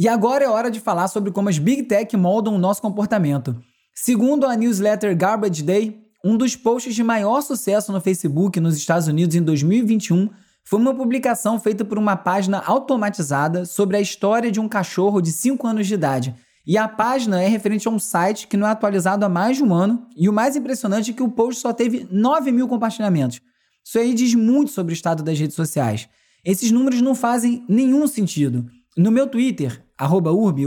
E 0.00 0.08
agora 0.08 0.42
é 0.42 0.48
hora 0.48 0.70
de 0.70 0.80
falar 0.80 1.08
sobre 1.08 1.30
como 1.30 1.50
as 1.50 1.58
Big 1.58 1.82
Tech 1.82 2.16
moldam 2.16 2.54
o 2.54 2.58
nosso 2.58 2.80
comportamento. 2.80 3.54
Segundo 3.94 4.46
a 4.46 4.56
newsletter 4.56 5.14
Garbage 5.14 5.62
Day, 5.62 6.00
um 6.24 6.38
dos 6.38 6.56
posts 6.56 6.94
de 6.94 7.02
maior 7.02 7.42
sucesso 7.42 7.92
no 7.92 8.00
Facebook 8.00 8.58
nos 8.60 8.78
Estados 8.78 9.08
Unidos 9.08 9.36
em 9.36 9.42
2021 9.42 10.30
foi 10.64 10.80
uma 10.80 10.94
publicação 10.94 11.60
feita 11.60 11.84
por 11.84 11.98
uma 11.98 12.16
página 12.16 12.62
automatizada 12.64 13.66
sobre 13.66 13.98
a 13.98 14.00
história 14.00 14.50
de 14.50 14.58
um 14.58 14.66
cachorro 14.70 15.20
de 15.20 15.32
5 15.32 15.66
anos 15.66 15.86
de 15.86 15.92
idade. 15.92 16.34
E 16.66 16.78
a 16.78 16.88
página 16.88 17.42
é 17.42 17.46
referente 17.46 17.86
a 17.86 17.90
um 17.90 17.98
site 17.98 18.48
que 18.48 18.56
não 18.56 18.66
é 18.66 18.70
atualizado 18.70 19.26
há 19.26 19.28
mais 19.28 19.58
de 19.58 19.62
um 19.62 19.74
ano, 19.74 20.06
e 20.16 20.30
o 20.30 20.32
mais 20.32 20.56
impressionante 20.56 21.10
é 21.10 21.14
que 21.14 21.22
o 21.22 21.30
post 21.30 21.60
só 21.60 21.74
teve 21.74 22.08
9 22.10 22.50
mil 22.52 22.66
compartilhamentos. 22.66 23.42
Isso 23.84 23.98
aí 23.98 24.14
diz 24.14 24.34
muito 24.34 24.70
sobre 24.70 24.94
o 24.94 24.94
estado 24.94 25.22
das 25.22 25.38
redes 25.38 25.56
sociais. 25.56 26.08
Esses 26.42 26.70
números 26.70 27.02
não 27.02 27.14
fazem 27.14 27.66
nenhum 27.68 28.06
sentido. 28.06 28.64
No 28.96 29.10
meu 29.12 29.26
Twitter, 29.26 29.84
urbe, 30.08 30.62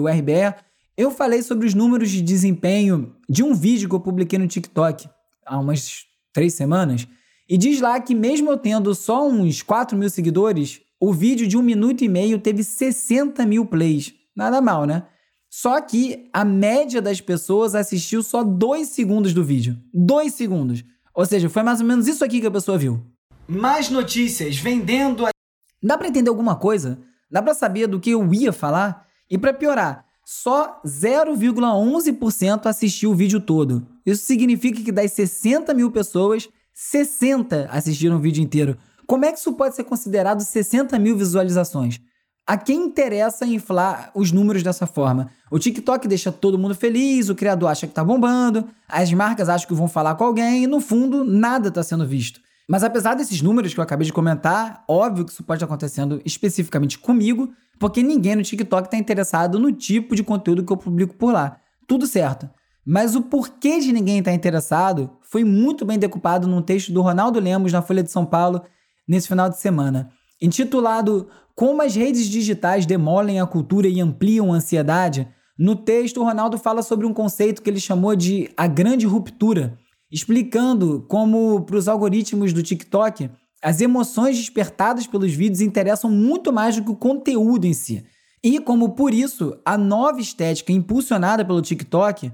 eu 0.96 1.10
falei 1.12 1.42
sobre 1.42 1.66
os 1.66 1.74
números 1.74 2.12
de 2.12 2.22
desempenho 2.22 3.16
de 3.28 3.44
um 3.44 3.54
vídeo 3.54 3.90
que 3.90 3.96
eu 3.96 4.00
publiquei 4.00 4.38
no 4.38 4.48
TikTok 4.48 5.08
há 5.46 5.60
umas 5.60 6.06
três 6.32 6.54
semanas, 6.54 7.08
e 7.48 7.58
diz 7.58 7.82
lá 7.82 8.00
que, 8.00 8.16
mesmo 8.16 8.50
eu 8.50 8.58
tendo 8.58 8.96
só 8.96 9.28
uns 9.28 9.62
4 9.62 9.98
mil 9.98 10.10
seguidores, 10.10 10.82
o 11.00 11.12
vídeo 11.12 11.48
de 11.48 11.58
um 11.58 11.62
minuto 11.62 12.04
e 12.04 12.08
meio 12.08 12.40
teve 12.40 12.63
60 12.63 13.46
mil 13.46 13.66
plays. 13.66 14.13
Nada 14.36 14.62
mal, 14.62 14.86
né? 14.86 15.04
Só 15.50 15.80
que 15.82 16.30
a 16.34 16.44
média 16.44 17.02
das 17.02 17.22
pessoas 17.22 17.75
assistiu 17.75 18.24
só 18.24 18.44
2 18.44 18.88
segundos 18.88 19.34
do 19.34 19.44
vídeo. 19.44 19.78
2 19.94 20.34
segundos. 20.34 20.84
Ou 21.13 21.25
seja, 21.25 21.50
foi 21.50 21.62
mais 21.62 21.80
ou 21.80 21.86
menos 21.86 22.08
isso 22.08 22.24
aqui 22.24 22.42
que 22.42 22.48
a 22.48 22.52
pessoa 22.52 22.78
viu. 22.78 23.06
Mais 23.48 23.90
notícias 23.90 24.58
vendendo 24.58 25.25
a... 25.25 25.30
Dá 25.82 25.98
para 25.98 26.08
entender 26.08 26.30
alguma 26.30 26.56
coisa? 26.56 27.00
Dá 27.30 27.42
para 27.42 27.54
saber 27.54 27.88
do 27.88 28.00
que 28.00 28.12
eu 28.12 28.34
ia 28.34 28.54
falar? 28.54 29.06
E 29.30 29.38
para 29.38 29.53
piorar, 29.53 30.06
só 30.25 30.82
0,11% 30.86 32.65
assistiu 32.65 33.12
o 33.12 33.15
vídeo 33.15 33.39
todo. 33.39 33.86
Isso 34.06 34.25
significa 34.25 34.82
que 34.82 34.92
das 34.92 35.12
60 35.13 35.74
mil 35.74 35.92
pessoas, 35.92 36.48
60 36.74 37.68
assistiram 37.72 38.15
o 38.15 38.20
vídeo 38.20 38.44
inteiro. 38.44 38.77
Como 39.06 39.25
é 39.25 39.32
que 39.32 39.39
isso 39.39 39.53
pode 39.53 39.75
ser 39.75 39.84
considerado 39.84 40.42
60 40.42 40.98
mil 40.98 41.18
visualizações? 41.18 42.00
A 42.46 42.58
quem 42.58 42.84
interessa 42.86 43.46
inflar 43.46 44.12
os 44.13 44.32
números 44.32 44.63
dessa 44.63 44.86
forma? 44.86 45.30
O 45.50 45.58
TikTok 45.58 46.08
deixa 46.08 46.32
todo 46.32 46.58
mundo 46.58 46.75
feliz, 46.75 47.30
o 47.30 47.36
criador 47.36 47.70
acha 47.70 47.88
que 47.88 47.94
tá 47.94 48.03
bombando, 48.03 48.68
as 48.88 49.13
marcas 49.13 49.48
acham 49.48 49.68
que 49.68 49.74
vão 49.74 49.88
falar 49.88 50.15
com 50.15 50.25
alguém 50.25 50.63
e 50.63 50.68
no 50.68 50.82
fundo 50.82 51.24
nada 51.24 51.70
está 51.70 51.82
sendo 51.82 52.06
visto. 52.06 52.42
Mas 52.68 52.84
apesar 52.84 53.13
desses 53.13 53.42
números 53.42 53.74
que 53.74 53.80
eu 53.80 53.84
acabei 53.84 54.06
de 54.06 54.12
comentar, 54.12 54.84
óbvio 54.88 55.25
que 55.25 55.32
isso 55.32 55.44
pode 55.44 55.58
estar 55.58 55.65
acontecendo 55.65 56.22
especificamente 56.25 56.98
comigo, 57.00 57.50
porque 57.84 58.02
ninguém 58.02 58.38
no 58.38 58.44
TikTok 58.44 58.88
está 58.88 58.96
interessado 58.96 59.60
no 59.60 59.70
tipo 59.70 60.16
de 60.16 60.24
conteúdo 60.24 60.63
que 60.63 60.72
eu 60.72 60.78
publico 60.78 61.16
por 61.16 61.34
lá. 61.34 61.58
Tudo 61.86 62.08
certo. 62.08 62.50
Mas 62.86 63.13
o 63.13 63.24
porquê 63.24 63.78
de 63.82 63.92
ninguém 63.92 64.20
estar 64.20 64.32
tá 64.32 64.36
interessado 64.36 65.10
foi 65.22 65.44
muito 65.44 65.84
bem 65.84 66.00
decupado 66.00 66.48
num 66.48 66.62
texto 66.62 66.94
do 66.94 67.02
Ronaldo 67.02 67.42
Lemos 67.42 67.74
na 67.74 67.82
Folha 67.82 68.02
de 68.02 68.10
São 68.10 68.25
Paulo 68.25 68.62
nesse 69.06 69.28
final 69.28 69.50
de 69.50 69.60
semana, 69.60 70.10
intitulado 70.42 71.28
Como 71.54 71.82
as 71.82 71.94
redes 71.94 72.30
digitais 72.30 72.86
demolem 72.86 73.42
a 73.42 73.46
cultura 73.46 73.90
e 73.90 74.00
ampliam 74.00 74.54
a 74.54 74.56
ansiedade. 74.56 75.28
No 75.60 75.75
texto, 75.75 76.22
o 76.22 76.24
Ronaldo 76.24 76.58
fala 76.58 76.82
sobre 76.84 77.06
um 77.06 77.13
conceito 77.13 77.62
que 77.62 77.70
ele 77.70 77.82
chamou 77.82 78.16
de 78.16 78.50
a 78.56 78.66
grande 78.66 79.06
ruptura, 79.06 79.78
explicando 80.10 81.06
como 81.10 81.66
para 81.66 81.75
os 81.75 81.90
algoritmos 81.90 82.54
do 82.54 82.63
TikTok 82.63 83.30
as 83.63 83.82
emoções 83.82 84.38
despertadas 84.38 85.08
pelos 85.08 85.34
vídeos 85.34 85.62
interessam 85.62 86.12
muito 86.12 86.51
mais 86.51 86.75
do 86.75 86.84
que 86.84 86.91
o 86.91 86.96
conteúdo 86.96 87.65
em 87.65 87.74
si. 87.74 88.03
E 88.43 88.60
como 88.60 88.89
por 88.89 89.13
isso, 89.13 89.58
a 89.65 89.77
nova 89.77 90.20
estética 90.20 90.74
impulsionada 90.74 91.46
pelo 91.46 91.62
TikTok 91.62 92.32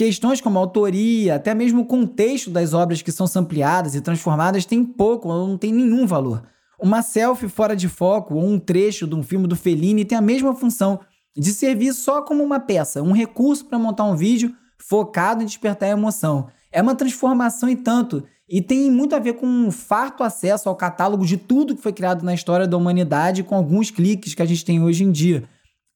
Questões 0.00 0.40
como 0.40 0.58
autoria, 0.58 1.34
até 1.34 1.54
mesmo 1.54 1.82
o 1.82 1.84
contexto 1.84 2.50
das 2.50 2.72
obras 2.72 3.02
que 3.02 3.12
são 3.12 3.26
sampleadas 3.26 3.94
e 3.94 4.00
transformadas 4.00 4.64
tem 4.64 4.82
pouco 4.82 5.28
ou 5.28 5.46
não 5.46 5.58
tem 5.58 5.70
nenhum 5.74 6.06
valor. 6.06 6.42
Uma 6.80 7.02
selfie 7.02 7.50
fora 7.50 7.76
de 7.76 7.86
foco 7.86 8.34
ou 8.34 8.42
um 8.42 8.58
trecho 8.58 9.06
de 9.06 9.14
um 9.14 9.22
filme 9.22 9.46
do 9.46 9.54
Fellini 9.54 10.06
tem 10.06 10.16
a 10.16 10.22
mesma 10.22 10.54
função 10.54 11.00
de 11.36 11.52
servir 11.52 11.92
só 11.92 12.22
como 12.22 12.42
uma 12.42 12.58
peça, 12.58 13.02
um 13.02 13.12
recurso 13.12 13.66
para 13.66 13.78
montar 13.78 14.04
um 14.04 14.16
vídeo 14.16 14.54
focado 14.78 15.42
em 15.42 15.46
despertar 15.46 15.90
emoção. 15.90 16.48
É 16.72 16.80
uma 16.80 16.94
transformação 16.94 17.68
e 17.68 17.76
tanto, 17.76 18.24
e 18.48 18.60
tem 18.60 18.90
muito 18.90 19.14
a 19.14 19.18
ver 19.20 19.34
com 19.34 19.46
um 19.46 19.70
farto 19.70 20.24
acesso 20.24 20.68
ao 20.68 20.74
catálogo 20.74 21.24
de 21.24 21.36
tudo 21.36 21.76
que 21.76 21.82
foi 21.82 21.92
criado 21.92 22.24
na 22.24 22.34
história 22.34 22.66
da 22.66 22.76
humanidade 22.76 23.44
com 23.44 23.54
alguns 23.54 23.92
cliques 23.92 24.34
que 24.34 24.42
a 24.42 24.46
gente 24.46 24.64
tem 24.64 24.82
hoje 24.82 25.04
em 25.04 25.12
dia. 25.12 25.44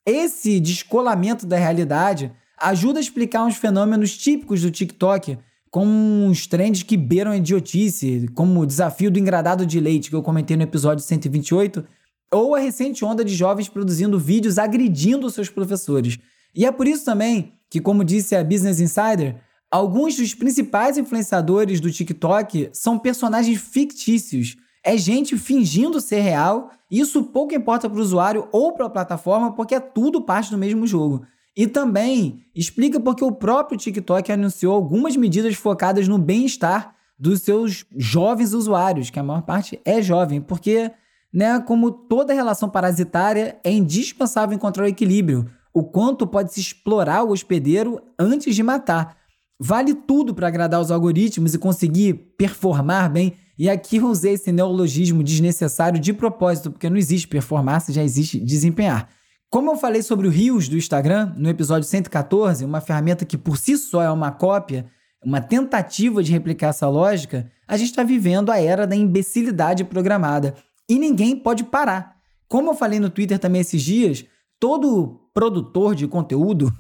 Esse 0.07 0.61
descolamento 0.61 1.47
da 1.47 1.57
realidade 1.57 2.31
ajuda 2.57 3.01
a 3.01 3.03
explicar 3.03 3.45
uns 3.45 3.57
fenômenos 3.57 4.17
típicos 4.17 4.63
do 4.63 4.71
TikTok, 4.71 5.37
como 5.69 5.91
uns 5.91 6.47
trends 6.47 6.85
que 6.85 6.97
beiram 6.97 7.33
a 7.33 7.37
idiotice, 7.37 8.29
como 8.35 8.61
o 8.61 8.67
desafio 8.67 9.11
do 9.11 9.19
engradado 9.19 9.67
de 9.67 9.81
leite, 9.81 10.09
que 10.09 10.15
eu 10.15 10.23
comentei 10.23 10.57
no 10.57 10.63
episódio 10.63 11.03
128, 11.03 11.85
ou 12.33 12.55
a 12.55 12.61
recente 12.61 13.05
onda 13.05 13.25
de 13.25 13.35
jovens 13.35 13.69
produzindo 13.69 14.17
vídeos 14.17 14.59
agredindo 14.59 15.29
seus 15.29 15.49
professores. 15.49 16.19
E 16.55 16.65
é 16.65 16.71
por 16.71 16.87
isso 16.87 17.05
também 17.05 17.55
que, 17.69 17.81
como 17.81 18.05
disse 18.05 18.37
a 18.37 18.45
Business 18.45 18.79
Insider, 18.79 19.37
alguns 19.75 20.15
dos 20.15 20.33
principais 20.33 20.97
influenciadores 20.97 21.81
do 21.81 21.91
TikTok 21.91 22.71
são 22.73 22.97
personagens 22.97 23.61
fictícios. 23.61 24.57
É 24.85 24.97
gente 24.97 25.37
fingindo 25.37 26.01
ser 26.01 26.21
real, 26.21 26.71
e 26.89 27.01
isso 27.01 27.25
pouco 27.25 27.57
importa 27.57 27.91
para 27.91 27.99
o 27.99 28.01
usuário 28.01 28.47
ou 28.53 28.73
para 28.73 28.87
a 28.87 28.91
plataforma, 28.91 29.51
porque 29.51 29.75
é 29.75 29.81
tudo 29.81 30.23
parte 30.23 30.53
do 30.53 30.57
mesmo 30.57 30.87
jogo. 30.87 31.27
E 31.57 31.67
também 31.67 32.45
explica 32.55 33.01
porque 33.01 33.25
o 33.25 33.33
próprio 33.33 33.77
TikTok 33.77 34.31
anunciou 34.31 34.73
algumas 34.73 35.17
medidas 35.17 35.57
focadas 35.57 36.07
no 36.07 36.19
bem-estar 36.19 36.95
dos 37.19 37.43
seus 37.43 37.85
jovens 37.97 38.53
usuários, 38.53 39.11
que 39.11 39.19
a 39.19 39.25
maior 39.25 39.43
parte 39.43 39.81
é 39.85 40.01
jovem, 40.01 40.41
porque, 40.41 40.93
né, 41.33 41.59
como 41.59 41.91
toda 41.91 42.33
relação 42.33 42.69
parasitária, 42.69 43.59
é 43.65 43.73
indispensável 43.73 44.55
encontrar 44.55 44.85
o 44.85 44.89
equilíbrio, 44.89 45.51
o 45.73 45.83
quanto 45.83 46.29
pode 46.29 46.55
se 46.55 46.61
explorar 46.61 47.25
o 47.25 47.33
hospedeiro 47.33 48.01
antes 48.17 48.55
de 48.55 48.63
matar. 48.63 49.24
Vale 49.67 49.95
tudo 49.95 50.35
para 50.35 50.47
agradar 50.47 50.79
os 50.79 50.91
algoritmos 50.91 51.55
e 51.55 51.59
conseguir 51.59 52.13
performar 52.37 53.11
bem. 53.11 53.33
E 53.59 53.71
aqui 53.71 53.97
eu 53.97 54.09
usei 54.09 54.35
esse 54.35 54.53
neologismo 54.53 55.25
desnecessário 55.25 55.99
de 55.99 56.13
propósito, 56.13 56.71
porque 56.71 56.91
não 56.91 56.99
existe 56.99 57.27
performar, 57.27 57.83
já 57.89 58.05
existe 58.05 58.39
desempenhar. 58.39 59.09
Como 59.49 59.71
eu 59.71 59.77
falei 59.79 60.03
sobre 60.03 60.29
o 60.29 60.31
Rios 60.31 60.69
do 60.69 60.77
Instagram 60.77 61.33
no 61.39 61.49
episódio 61.49 61.89
114, 61.89 62.63
uma 62.63 62.83
ferramenta 62.83 63.25
que 63.25 63.39
por 63.39 63.57
si 63.57 63.79
só 63.79 64.03
é 64.03 64.11
uma 64.11 64.31
cópia, 64.31 64.85
uma 65.25 65.41
tentativa 65.41 66.23
de 66.23 66.31
replicar 66.31 66.69
essa 66.69 66.87
lógica, 66.87 67.51
a 67.67 67.79
gente 67.79 67.89
está 67.89 68.03
vivendo 68.03 68.53
a 68.53 68.61
era 68.61 68.87
da 68.87 68.95
imbecilidade 68.95 69.83
programada. 69.83 70.55
E 70.87 70.99
ninguém 70.99 71.35
pode 71.35 71.65
parar. 71.65 72.17
Como 72.47 72.69
eu 72.69 72.75
falei 72.75 73.01
no 73.01 73.09
Twitter 73.09 73.39
também 73.39 73.63
esses 73.63 73.81
dias, 73.81 74.27
todo 74.61 75.23
produtor 75.33 75.95
de 75.95 76.07
conteúdo 76.07 76.71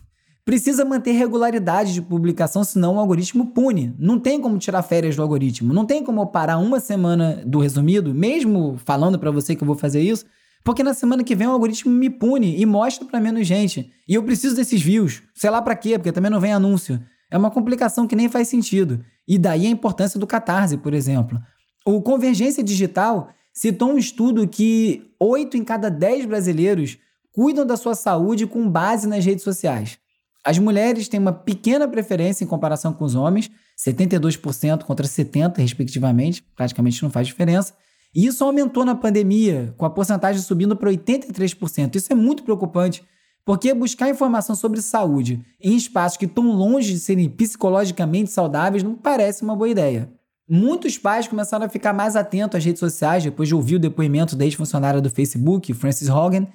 precisa 0.44 0.84
manter 0.84 1.12
regularidade 1.12 1.94
de 1.94 2.02
publicação, 2.02 2.62
senão 2.62 2.96
o 2.96 2.98
algoritmo 2.98 3.46
pune. 3.46 3.94
Não 3.98 4.18
tem 4.18 4.40
como 4.40 4.58
tirar 4.58 4.82
férias 4.82 5.16
do 5.16 5.22
algoritmo, 5.22 5.72
não 5.72 5.86
tem 5.86 6.04
como 6.04 6.26
parar 6.26 6.58
uma 6.58 6.80
semana 6.80 7.42
do 7.46 7.58
resumido, 7.58 8.14
mesmo 8.14 8.78
falando 8.84 9.18
para 9.18 9.30
você 9.30 9.56
que 9.56 9.62
eu 9.62 9.66
vou 9.66 9.76
fazer 9.76 10.02
isso, 10.02 10.26
porque 10.62 10.82
na 10.82 10.94
semana 10.94 11.24
que 11.24 11.34
vem 11.34 11.46
o 11.46 11.52
algoritmo 11.52 11.92
me 11.92 12.10
pune 12.10 12.58
e 12.58 12.64
mostra 12.66 13.06
para 13.06 13.20
menos 13.20 13.46
gente. 13.46 13.90
E 14.08 14.14
eu 14.14 14.22
preciso 14.22 14.56
desses 14.56 14.80
views. 14.80 15.22
Sei 15.34 15.50
lá 15.50 15.60
para 15.60 15.76
quê, 15.76 15.98
porque 15.98 16.12
também 16.12 16.30
não 16.30 16.40
vem 16.40 16.52
anúncio. 16.52 17.00
É 17.30 17.36
uma 17.36 17.50
complicação 17.50 18.06
que 18.06 18.16
nem 18.16 18.28
faz 18.28 18.48
sentido. 18.48 19.04
E 19.28 19.38
daí 19.38 19.66
a 19.66 19.70
importância 19.70 20.18
do 20.18 20.26
Catarse, 20.26 20.78
por 20.78 20.94
exemplo. 20.94 21.38
O 21.84 22.00
Convergência 22.00 22.64
Digital 22.64 23.28
citou 23.52 23.90
um 23.90 23.98
estudo 23.98 24.48
que 24.48 25.10
8 25.20 25.56
em 25.58 25.64
cada 25.64 25.90
10 25.90 26.24
brasileiros 26.24 26.96
cuidam 27.30 27.66
da 27.66 27.76
sua 27.76 27.94
saúde 27.94 28.46
com 28.46 28.68
base 28.68 29.06
nas 29.06 29.24
redes 29.24 29.44
sociais. 29.44 29.98
As 30.44 30.58
mulheres 30.58 31.08
têm 31.08 31.18
uma 31.18 31.32
pequena 31.32 31.88
preferência 31.88 32.44
em 32.44 32.46
comparação 32.46 32.92
com 32.92 33.04
os 33.04 33.14
homens, 33.14 33.50
72% 33.78 34.84
contra 34.84 35.06
70%, 35.06 35.56
respectivamente, 35.56 36.44
praticamente 36.54 37.02
não 37.02 37.10
faz 37.10 37.26
diferença. 37.26 37.72
E 38.14 38.26
isso 38.26 38.44
aumentou 38.44 38.84
na 38.84 38.94
pandemia, 38.94 39.74
com 39.76 39.86
a 39.86 39.90
porcentagem 39.90 40.40
subindo 40.42 40.76
para 40.76 40.90
83%. 40.90 41.96
Isso 41.96 42.12
é 42.12 42.14
muito 42.14 42.42
preocupante, 42.44 43.02
porque 43.44 43.74
buscar 43.74 44.08
informação 44.08 44.54
sobre 44.54 44.80
saúde 44.80 45.44
em 45.60 45.74
espaços 45.76 46.18
que 46.18 46.26
estão 46.26 46.52
longe 46.52 46.92
de 46.92 46.98
serem 47.00 47.28
psicologicamente 47.28 48.30
saudáveis 48.30 48.82
não 48.82 48.94
parece 48.94 49.42
uma 49.42 49.56
boa 49.56 49.68
ideia. 49.68 50.12
Muitos 50.48 50.98
pais 50.98 51.26
começaram 51.26 51.64
a 51.64 51.70
ficar 51.70 51.94
mais 51.94 52.16
atentos 52.16 52.58
às 52.58 52.64
redes 52.64 52.80
sociais 52.80 53.24
depois 53.24 53.48
de 53.48 53.54
ouvir 53.54 53.76
o 53.76 53.80
depoimento 53.80 54.36
da 54.36 54.44
ex-funcionária 54.44 55.00
do 55.00 55.08
Facebook, 55.08 55.72
Frances 55.72 56.08
Hogan. 56.08 56.46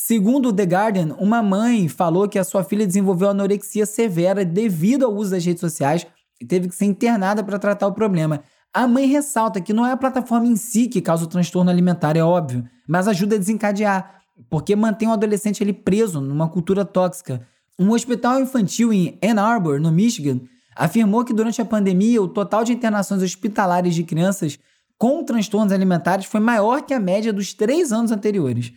Segundo 0.00 0.52
The 0.52 0.62
Guardian, 0.62 1.16
uma 1.18 1.42
mãe 1.42 1.88
falou 1.88 2.28
que 2.28 2.38
a 2.38 2.44
sua 2.44 2.62
filha 2.62 2.86
desenvolveu 2.86 3.30
anorexia 3.30 3.84
severa 3.84 4.44
devido 4.44 5.04
ao 5.04 5.12
uso 5.12 5.32
das 5.32 5.44
redes 5.44 5.60
sociais 5.60 6.06
e 6.40 6.46
teve 6.46 6.68
que 6.68 6.74
ser 6.76 6.84
internada 6.84 7.42
para 7.42 7.58
tratar 7.58 7.88
o 7.88 7.92
problema. 7.92 8.44
A 8.72 8.86
mãe 8.86 9.06
ressalta 9.06 9.60
que 9.60 9.72
não 9.72 9.84
é 9.84 9.90
a 9.90 9.96
plataforma 9.96 10.46
em 10.46 10.54
si 10.54 10.86
que 10.86 11.02
causa 11.02 11.24
o 11.24 11.26
transtorno 11.26 11.68
alimentar, 11.68 12.16
é 12.16 12.22
óbvio, 12.22 12.64
mas 12.86 13.08
ajuda 13.08 13.34
a 13.34 13.38
desencadear, 13.40 14.22
porque 14.48 14.76
mantém 14.76 15.08
o 15.08 15.12
adolescente 15.12 15.64
ali 15.64 15.72
preso 15.72 16.20
numa 16.20 16.48
cultura 16.48 16.84
tóxica. 16.84 17.44
Um 17.76 17.90
hospital 17.90 18.40
infantil 18.40 18.92
em 18.92 19.18
Ann 19.20 19.40
Arbor, 19.40 19.80
no 19.80 19.90
Michigan, 19.90 20.40
afirmou 20.76 21.24
que 21.24 21.34
durante 21.34 21.60
a 21.60 21.64
pandemia 21.64 22.22
o 22.22 22.28
total 22.28 22.62
de 22.62 22.72
internações 22.72 23.20
hospitalares 23.20 23.96
de 23.96 24.04
crianças 24.04 24.60
com 24.96 25.24
transtornos 25.24 25.72
alimentares 25.72 26.26
foi 26.26 26.38
maior 26.38 26.82
que 26.82 26.94
a 26.94 27.00
média 27.00 27.32
dos 27.32 27.52
três 27.52 27.90
anos 27.90 28.12
anteriores. 28.12 28.72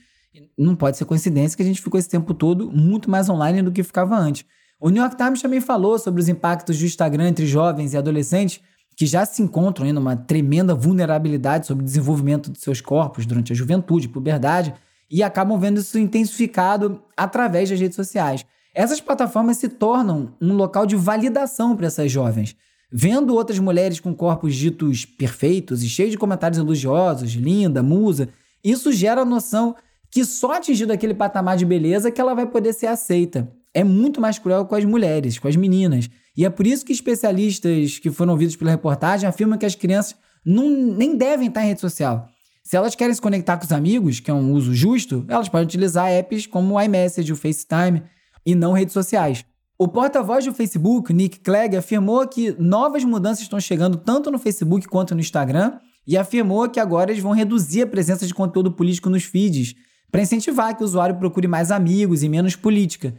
Não 0.58 0.76
pode 0.76 0.98
ser 0.98 1.06
coincidência 1.06 1.58
que 1.58 1.64
a 1.64 1.66
gente 1.66 1.82
ficou 1.82 2.00
esse 2.00 2.10
tempo 2.10 2.34
todo 2.34 2.72
muito 2.72 3.10
mais 3.10 3.30
online 3.30 3.62
do 3.62 3.72
que 3.72 3.84
ficava 3.84 4.16
antes. 4.16 4.46
O 4.80 4.90
New 4.90 5.02
York 5.02 5.18
Times 5.18 5.42
também 5.42 5.60
falou 5.60 6.00
sobre 6.00 6.22
os 6.22 6.30
impactos 6.30 6.80
do 6.80 6.86
Instagram 6.86 7.30
entre 7.30 7.46
jovens 7.46 7.94
e 7.94 7.98
adolescentes 7.98 8.62
que 8.96 9.06
já 9.06 9.26
se 9.26 9.42
encontram 9.42 9.86
em 9.86 9.96
uma 9.96 10.16
tremenda 10.16 10.74
vulnerabilidade 10.74 11.68
sobre 11.68 11.84
o 11.84 11.86
desenvolvimento 11.86 12.52
de 12.52 12.60
seus 12.60 12.82
corpos 12.82 13.26
durante 13.26 13.52
a 13.52 13.56
juventude, 13.56 14.10
puberdade, 14.10 14.74
e 15.10 15.22
acabam 15.22 15.60
vendo 15.60 15.80
isso 15.80 16.00
intensificado 16.00 17.02
através 17.18 17.70
das 17.70 17.80
redes 17.80 17.96
sociais. 17.96 18.46
Essas 18.74 19.02
plataformas 19.02 19.58
se 19.58 19.68
tornam 19.68 20.34
um 20.42 20.54
local 20.54 20.86
de 20.86 20.96
validação 20.96 21.76
para 21.76 21.88
essas 21.88 22.12
jovens. 22.12 22.56
Vendo 22.92 23.36
outras 23.36 23.60
mulheres 23.60 24.00
com 24.00 24.16
corpos 24.16 24.56
ditos 24.56 25.06
perfeitos 25.06 25.84
e 25.84 25.90
cheios 25.90 26.12
de 26.12 26.18
comentários 26.18 26.60
elogiosos, 26.60 27.32
linda, 27.32 27.84
musa, 27.84 28.30
isso 28.64 28.92
gera 28.92 29.22
a 29.22 29.26
noção 29.26 29.76
que 30.12 30.26
só 30.26 30.54
atingindo 30.54 30.92
aquele 30.92 31.14
patamar 31.14 31.56
de 31.56 31.66
beleza 31.66 32.12
que 32.12 32.20
ela 32.20 32.36
vai 32.36 32.46
poder 32.46 32.74
ser 32.74 32.88
aceita. 32.88 33.50
É 33.74 33.84
muito 33.84 34.20
mais 34.20 34.38
cruel 34.38 34.66
com 34.66 34.76
as 34.76 34.84
mulheres, 34.84 35.40
com 35.40 35.48
as 35.48 35.56
meninas. 35.56 36.10
E 36.36 36.46
é 36.46 36.50
por 36.50 36.68
isso 36.68 36.86
que 36.86 36.92
especialistas 36.92 37.98
que 37.98 38.12
foram 38.12 38.34
ouvidos 38.34 38.58
pela 38.58 38.72
reportagem 38.72 39.28
afirmam 39.28 39.58
que 39.58 39.66
as 39.66 39.76
crianças 39.76 40.16
não, 40.46 40.70
nem 40.70 41.16
devem 41.16 41.48
estar 41.48 41.64
em 41.64 41.70
rede 41.70 41.80
social. 41.80 42.28
Se 42.64 42.76
elas 42.76 42.94
querem 42.94 43.14
se 43.14 43.22
conectar 43.22 43.58
com 43.58 43.64
os 43.64 43.72
amigos, 43.72 44.20
que 44.20 44.30
é 44.30 44.34
um 44.34 44.52
uso 44.52 44.74
justo, 44.74 45.26
elas 45.30 45.48
podem 45.48 45.66
utilizar 45.66 46.12
apps 46.12 46.46
como 46.46 46.76
o 46.76 46.82
iMessage, 46.82 47.32
o 47.32 47.36
FaceTime 47.36 48.04
e 48.46 48.54
não 48.54 48.74
redes 48.74 48.94
sociais. 48.94 49.46
O 49.80 49.88
porta-voz 49.88 50.46
do 50.46 50.54
Facebook, 50.54 51.12
Nick 51.12 51.40
Clegg, 51.40 51.76
afirmou 51.76 52.28
que 52.28 52.52
novas 52.60 53.04
mudanças 53.04 53.44
estão 53.44 53.60
chegando 53.60 53.98
tanto 53.98 54.30
no 54.30 54.38
Facebook 54.38 54.88
quanto 54.88 55.16
no 55.16 55.22
Instagram 55.22 55.80
e 56.06 56.18
afirmou 56.18 56.70
que 56.70 56.80
agora 56.80 57.12
eles 57.12 57.24
vão 57.24 57.32
reduzir 57.32 57.84
a 57.84 57.88
presença 57.88 58.28
de 58.28 58.34
conteúdo 58.34 58.72
político 58.72 59.10
nos 59.10 59.24
feeds 59.24 59.74
para 60.12 60.22
incentivar 60.22 60.76
que 60.76 60.84
o 60.84 60.86
usuário 60.86 61.16
procure 61.16 61.48
mais 61.48 61.72
amigos 61.72 62.22
e 62.22 62.30
menos 62.30 62.56
política. 62.56 63.16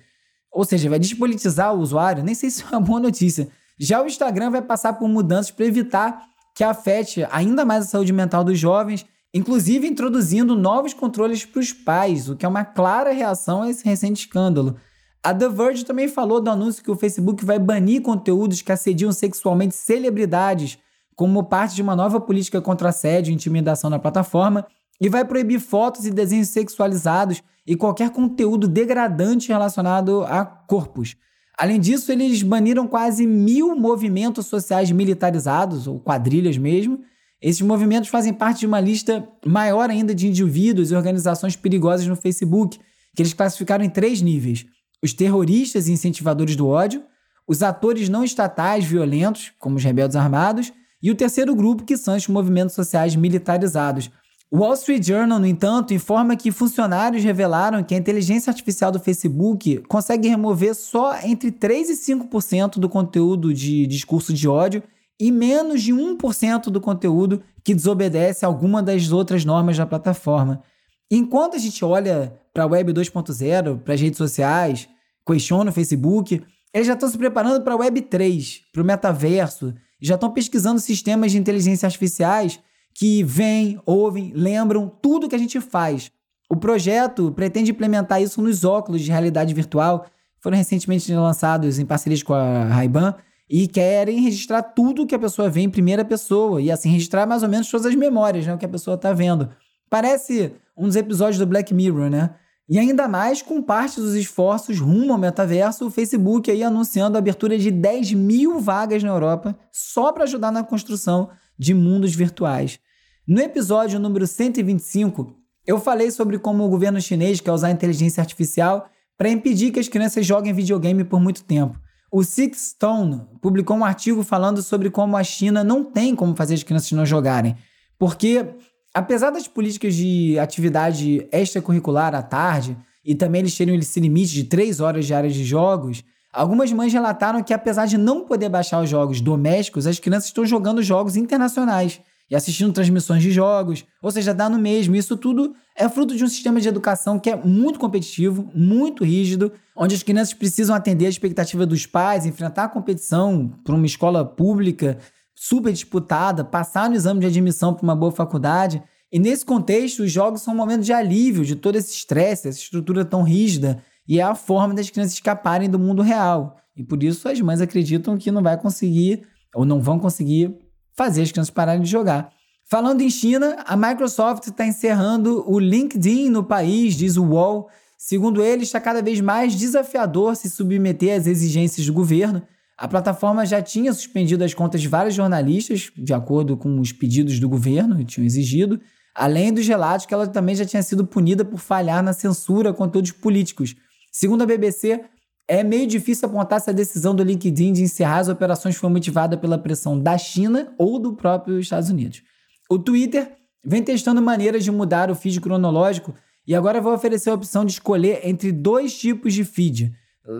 Ou 0.53 0.65
seja, 0.65 0.91
vai 0.91 0.99
despolitizar 0.99 1.75
o 1.75 1.81
usuário, 1.81 2.23
nem 2.23 2.35
sei 2.35 2.51
se 2.51 2.63
é 2.63 2.67
uma 2.69 2.81
boa 2.81 3.01
notícia. 3.01 3.49
Já 3.79 4.03
o 4.03 4.07
Instagram 4.07 4.51
vai 4.51 4.63
passar 4.63 4.93
por 4.93 5.09
mudanças 5.09 5.51
para 5.51 5.65
evitar 5.65 6.23
que 6.55 6.63
afete 6.63 7.27
ainda 7.31 7.65
mais 7.65 7.87
a 7.87 7.89
saúde 7.89 8.13
mental 8.13 8.45
dos 8.45 8.59
jovens, 8.59 9.07
inclusive 9.33 9.89
introduzindo 9.89 10.55
novos 10.55 10.93
controles 10.93 11.47
para 11.47 11.61
os 11.61 11.73
pais, 11.73 12.29
o 12.29 12.37
que 12.37 12.45
é 12.45 12.49
uma 12.49 12.65
clara 12.65 13.13
reação 13.13 13.63
a 13.63 13.71
esse 13.71 13.83
recente 13.83 14.27
escândalo. 14.27 14.77
A 15.25 15.33
The 15.33 15.49
Verge 15.49 15.85
também 15.85 16.09
falou 16.09 16.41
do 16.41 16.51
anúncio 16.51 16.83
que 16.83 16.91
o 16.91 16.97
Facebook 16.97 17.45
vai 17.45 17.59
banir 17.59 18.03
conteúdos 18.03 18.61
que 18.61 18.73
assediam 18.73 19.13
sexualmente 19.13 19.75
celebridades, 19.75 20.79
como 21.15 21.45
parte 21.45 21.75
de 21.75 21.83
uma 21.83 21.97
nova 21.97 22.21
política 22.21 22.61
contra 22.61 22.89
assédio 22.89 23.31
e 23.31 23.35
intimidação 23.35 23.89
na 23.89 23.99
plataforma, 23.99 24.67
e 25.01 25.09
vai 25.09 25.25
proibir 25.25 25.61
fotos 25.61 26.07
e 26.07 26.11
desenhos 26.11 26.49
sexualizados 26.49 27.43
e 27.67 27.77
qualquer 27.77 28.11
conteúdo 28.11 28.69
degradante 28.69 29.49
relacionado 29.49 30.23
a 30.25 30.45
corpos. 30.45 31.17
Além 31.57 31.79
disso, 31.79 32.11
eles 32.11 32.43
baniram 32.43 32.87
quase 32.87 33.27
mil 33.27 33.77
movimentos 33.77 34.47
sociais 34.47 34.91
militarizados, 34.91 35.87
ou 35.87 36.01
quadrilhas 36.01 36.57
mesmo. 36.57 37.01
Esses 37.41 37.63
movimentos 37.63 38.09
fazem 38.09 38.33
parte 38.33 38.61
de 38.61 38.67
uma 38.67 38.81
lista 38.81 39.29
maior 39.45 39.91
ainda 39.91 40.15
de 40.15 40.27
indivíduos 40.27 40.91
e 40.91 40.95
organizações 40.95 41.55
perigosas 41.55 42.07
no 42.07 42.17
Facebook, 42.17 42.79
que 43.15 43.23
eles 43.23 43.35
classificaram 43.35 43.85
em 43.85 43.91
três 43.91 44.23
níveis: 44.23 44.65
os 45.03 45.13
terroristas 45.13 45.89
e 45.89 45.93
incentivadores 45.93 46.57
do 46.57 46.67
ódio, 46.67 47.05
os 47.47 47.63
atores 47.63 48.09
não 48.09 48.25
estatais 48.25 48.85
violentos, 48.85 49.53
como 49.59 49.77
os 49.77 49.85
rebeldes 49.85 50.17
armados, 50.17 50.73
e 51.03 51.11
o 51.11 51.15
terceiro 51.15 51.55
grupo, 51.55 51.85
que 51.85 51.97
são 51.97 52.17
os 52.17 52.29
movimentos 52.29 52.75
sociais 52.75 53.17
militarizados, 53.17 54.11
o 54.53 54.59
Wall 54.59 54.75
Street 54.75 55.03
Journal, 55.03 55.39
no 55.39 55.47
entanto, 55.47 55.95
informa 55.95 56.37
que 56.37 56.53
funcionários 56.53 57.25
revelaram 57.25 57.83
que 57.83 57.95
a 57.95 57.97
inteligência 57.97 58.51
artificial 58.51 58.93
do 58.93 59.01
Facebook 59.01 59.79
consegue 59.89 60.29
remover 60.29 60.75
só 60.75 61.19
entre 61.23 61.51
3 61.51 61.89
e 61.89 62.13
5% 62.13 62.79
do 62.79 62.87
conteúdo 62.87 63.55
de 63.55 63.87
discurso 63.87 64.31
de 64.31 64.47
ódio 64.47 64.83
e 65.19 65.33
menos 65.33 65.83
de 65.83 65.95
1% 65.95 66.65
do 66.65 66.83
conteúdo 66.83 67.43
que 67.65 67.75
desobedece 67.75 68.45
a 68.45 68.49
alguma 68.49 68.83
das 68.83 69.11
outras 69.11 69.43
normas 69.43 69.79
da 69.79 69.87
plataforma. 69.87 70.63
Enquanto 71.11 71.57
a 71.57 71.59
gente 71.59 71.83
olha 71.83 72.39
para 72.53 72.65
a 72.65 72.67
Web 72.67 72.93
2.0, 72.93 73.79
para 73.79 73.95
as 73.95 74.01
redes 74.03 74.19
sociais, 74.19 74.87
questiona 75.27 75.71
o 75.71 75.73
Facebook. 75.73 76.43
Eles 76.75 76.87
já 76.87 76.93
estão 76.93 77.09
se 77.09 77.17
preparando 77.17 77.65
para 77.65 77.73
a 77.73 77.79
Web 77.79 78.03
3, 78.03 78.65
para 78.71 78.83
o 78.83 78.85
metaverso, 78.85 79.73
já 79.99 80.17
estão 80.17 80.31
pesquisando 80.31 80.79
sistemas 80.79 81.33
de 81.33 81.39
inteligência 81.39 81.87
artificiais 81.87 82.61
que 82.95 83.23
veem, 83.23 83.81
ouvem, 83.85 84.33
lembram 84.35 84.91
tudo 85.01 85.29
que 85.29 85.35
a 85.35 85.39
gente 85.39 85.61
faz. 85.61 86.11
O 86.51 86.57
projeto 86.57 87.33
pretende 87.33 87.71
implementar 87.71 88.21
isso 88.21 88.43
nos 88.43 88.65
óculos 88.65 89.01
de 89.01 89.11
realidade 89.11 89.55
virtual, 89.55 90.07
foram 90.41 90.57
recentemente 90.57 91.13
lançados 91.15 91.79
em 91.79 91.87
parcerias 91.87 92.23
com 92.23 92.35
a 92.35 92.65
Ray-Ban 92.65 93.15
e 93.49 93.69
querem 93.69 94.21
registrar 94.21 94.63
tudo 94.63 95.07
que 95.07 95.15
a 95.15 95.19
pessoa 95.19 95.49
vê 95.49 95.61
em 95.61 95.71
primeira 95.71 96.05
pessoa 96.05 96.61
e 96.61 96.71
assim 96.71 96.91
registrar 96.91 97.27
mais 97.27 97.43
ou 97.43 97.49
menos 97.49 97.71
todas 97.71 97.87
as 97.87 97.95
memórias, 97.95 98.47
né, 98.47 98.55
o 98.55 98.59
que 98.59 98.67
a 98.67 98.69
pessoa 98.69 98.97
está 98.97 99.13
vendo. 99.13 99.49
Parece 99.89 100.53
um 100.77 100.87
dos 100.87 100.97
episódios 100.97 101.39
do 101.39 101.47
Black 101.47 101.73
Mirror, 101.73 102.11
né? 102.11 102.31
E 102.69 102.79
ainda 102.79 103.07
mais 103.07 103.43
com 103.43 103.61
parte 103.61 104.01
dos 104.01 104.15
esforços 104.15 104.81
rumo 104.81 105.13
ao 105.13 105.19
metaverso, 105.19 105.87
o 105.87 105.91
Facebook 105.91 106.51
aí 106.51 106.63
anunciando 106.63 107.17
a 107.17 107.19
abertura 107.19 107.59
de 107.59 107.71
10 107.71 108.15
mil 108.15 108.59
vagas 108.59 109.03
na 109.03 109.11
Europa 109.11 109.55
só 109.71 110.13
para 110.13 110.25
ajudar 110.25 110.51
na 110.51 110.65
construção 110.65 111.29
de 111.59 111.75
mundos 111.75 112.15
virtuais. 112.15 112.79
No 113.27 113.41
episódio 113.41 113.99
número 113.99 114.27
125, 114.27 115.35
eu 115.67 115.79
falei 115.79 116.11
sobre 116.11 116.39
como 116.39 116.65
o 116.65 116.69
governo 116.69 117.01
chinês 117.01 117.41
quer 117.41 117.53
usar 117.53 117.69
a 117.69 117.73
inteligência 117.73 118.21
artificial 118.21 118.89
para 119.17 119.31
impedir 119.31 119.71
que 119.71 119.79
as 119.79 119.89
crianças 119.89 120.27
joguem 120.27 120.53
videogame 120.53 121.05
por 121.05 121.21
muito 121.21 121.45
tempo. 121.45 121.79
O 122.11 122.25
Six 122.25 122.73
Stone 122.73 123.23
publicou 123.41 123.77
um 123.77 123.85
artigo 123.85 124.23
falando 124.23 124.61
sobre 124.63 124.91
como 124.91 125.17
a 125.17 125.23
China 125.23 125.63
não 125.63 125.85
tem 125.85 126.15
como 126.15 126.37
fazer 126.37 126.55
as 126.55 126.63
crianças 126.63 126.93
não 126.93 127.07
jogarem, 127.07 127.57
porque 127.99 128.45
apesar 128.93 129.31
das 129.31 129.49
políticas 129.49 129.95
de 129.95 130.39
atividade 130.39 131.27
extracurricular 131.33 132.15
à 132.15 132.23
tarde 132.23 132.77
e 133.05 133.15
também 133.15 133.41
eles 133.41 133.57
terem 133.57 133.77
esse 133.79 134.01
limite 134.01 134.35
de 134.35 134.45
3 134.45 134.81
horas 134.81 135.07
diárias 135.07 135.35
de 135.35 135.45
jogos, 135.45 136.05
algumas 136.33 136.73
mães 136.73 136.93
relataram 136.93 137.43
que 137.43 137.53
apesar 137.53 137.87
de 137.87 137.99
não 137.99 138.25
poder 138.25 138.49
baixar 138.49 138.81
os 138.83 138.89
jogos 138.89 139.21
domésticos, 139.21 139.87
as 139.87 139.99
crianças 139.99 140.29
estão 140.29 140.47
jogando 140.47 140.83
jogos 140.83 141.17
internacionais 141.17 142.01
e 142.31 142.35
assistindo 142.35 142.73
transmissões 142.73 143.23
de 143.23 143.31
jogos, 143.31 143.85
ou 144.01 144.11
seja, 144.11 144.33
dá 144.33 144.49
no 144.49 144.59
mesmo. 144.59 144.97
Isso 144.97 145.19
tudo 145.19 145.55
é 145.77 145.87
fruto 145.89 146.17
de 146.17 146.25
um 146.25 146.29
sistema 146.29 146.63
de 146.63 146.69
educação 146.69 147.19
que 147.19 147.29
é 147.29 147.37
muito 147.37 147.79
competitivo, 147.79 148.51
muito 148.55 149.05
rígido, 149.05 149.53
onde 149.77 149.95
as 149.95 150.03
crianças 150.03 150.33
precisam 150.33 150.75
atender 150.75 151.05
a 151.07 151.11
expectativa 151.11 151.67
dos 151.67 151.85
pais, 151.85 152.25
enfrentar 152.25 152.65
a 152.65 152.69
competição 152.69 153.53
para 153.63 153.75
uma 153.75 153.85
escola 153.85 154.25
pública 154.25 154.97
super 155.35 155.73
disputada, 155.73 156.43
passar 156.43 156.89
no 156.89 156.97
exame 156.97 157.21
de 157.21 157.27
admissão 157.27 157.75
para 157.75 157.83
uma 157.83 157.97
boa 157.97 158.13
faculdade. 158.13 158.83
E 159.13 159.19
nesse 159.19 159.45
contexto, 159.45 160.03
os 160.03 160.11
jogos 160.11 160.41
são 160.41 160.55
um 160.55 160.57
momento 160.57 160.83
de 160.83 160.93
alívio 160.93 161.45
de 161.45 161.57
todo 161.57 161.77
esse 161.77 161.93
estresse, 161.93 162.49
essa 162.49 162.59
estrutura 162.59 163.05
tão 163.05 163.23
rígida, 163.23 163.83
e 164.07 164.19
é 164.19 164.23
a 164.23 164.35
forma 164.35 164.75
das 164.75 164.91
crianças 164.91 165.15
escaparem 165.15 165.69
do 165.69 165.79
mundo 165.79 166.03
real. 166.03 166.57
E 166.77 166.83
por 166.83 167.03
isso 167.03 167.29
as 167.29 167.41
mães 167.41 167.61
acreditam 167.61 168.17
que 168.17 168.31
não 168.31 168.43
vai 168.43 168.57
conseguir 168.57 169.23
ou 169.55 169.65
não 169.65 169.81
vão 169.81 169.99
conseguir 169.99 170.57
fazer 170.95 171.23
as 171.23 171.33
crianças 171.33 171.51
pararem 171.51 171.83
de 171.83 171.91
jogar. 171.91 172.31
Falando 172.65 173.03
em 173.03 173.11
China, 173.11 173.57
a 173.67 173.77
Microsoft 173.77 174.47
está 174.47 174.67
encerrando 174.67 175.45
o 175.47 175.59
LinkedIn 175.59 176.31
no 176.31 176.43
país, 176.43 176.95
diz 176.95 177.17
o 177.17 177.25
UOL. 177.25 177.69
Segundo 177.99 178.43
ele, 178.43 178.63
está 178.63 178.81
cada 178.81 179.03
vez 179.03 179.21
mais 179.21 179.55
desafiador 179.55 180.35
se 180.37 180.49
submeter 180.49 181.19
às 181.19 181.27
exigências 181.27 181.87
do 181.87 181.93
governo. 181.93 182.43
A 182.79 182.89
plataforma 182.89 183.45
já 183.45 183.61
tinha 183.61 183.93
suspendido 183.93 184.43
as 184.43 184.55
contas 184.55 184.81
de 184.81 184.89
vários 184.89 185.15
jornalistas, 185.15 185.93
de 185.97 186.15
acordo 186.15 186.57
com 186.57 186.81
os 186.81 186.93
pedidos 186.93 187.39
do 187.39 187.49
governo 187.49 188.03
tinham 188.05 188.25
exigido, 188.25 188.81
além 189.15 189.53
dos 189.53 189.69
relatos 189.69 190.07
que 190.07 190.15
ela 190.15 190.27
também 190.27 190.55
já 190.55 190.65
tinha 190.65 190.83
sido 190.83 191.07
punida 191.07 191.45
por 191.45 191.59
falhar 191.59 192.03
na 192.03 192.13
censura 192.13 192.71
a 192.71 192.75
conteúdos 192.75 193.13
políticos. 193.13 193.77
Segundo 194.13 194.43
a 194.43 194.47
BBC, 194.47 195.01
é 195.49 195.65
meio 195.65 195.87
difícil 195.87 196.29
apontar 196.29 196.61
se 196.61 196.69
a 196.69 196.73
decisão 196.73 197.15
do 197.15 197.23
LinkedIn 197.23 197.73
de 197.73 197.83
encerrar 197.83 198.19
as 198.19 198.29
operações 198.29 198.77
foi 198.77 198.91
motivada 198.91 199.39
pela 199.39 199.57
pressão 199.57 199.99
da 199.99 200.19
China 200.19 200.75
ou 200.77 200.99
do 200.99 201.15
próprio 201.15 201.59
Estados 201.59 201.89
Unidos. 201.89 202.23
O 202.71 202.79
Twitter 202.79 203.33
vem 203.65 203.83
testando 203.83 204.21
maneiras 204.21 204.65
de 204.65 204.71
mudar 204.71 205.11
o 205.11 205.15
feed 205.15 205.41
cronológico 205.41 206.15
e 206.47 206.55
agora 206.55 206.81
vai 206.81 206.93
oferecer 206.93 207.31
a 207.31 207.35
opção 207.35 207.65
de 207.65 207.73
escolher 207.73 208.21
entre 208.23 208.53
dois 208.53 208.99
tipos 208.99 209.33
de 209.33 209.45
feed, 209.45 209.95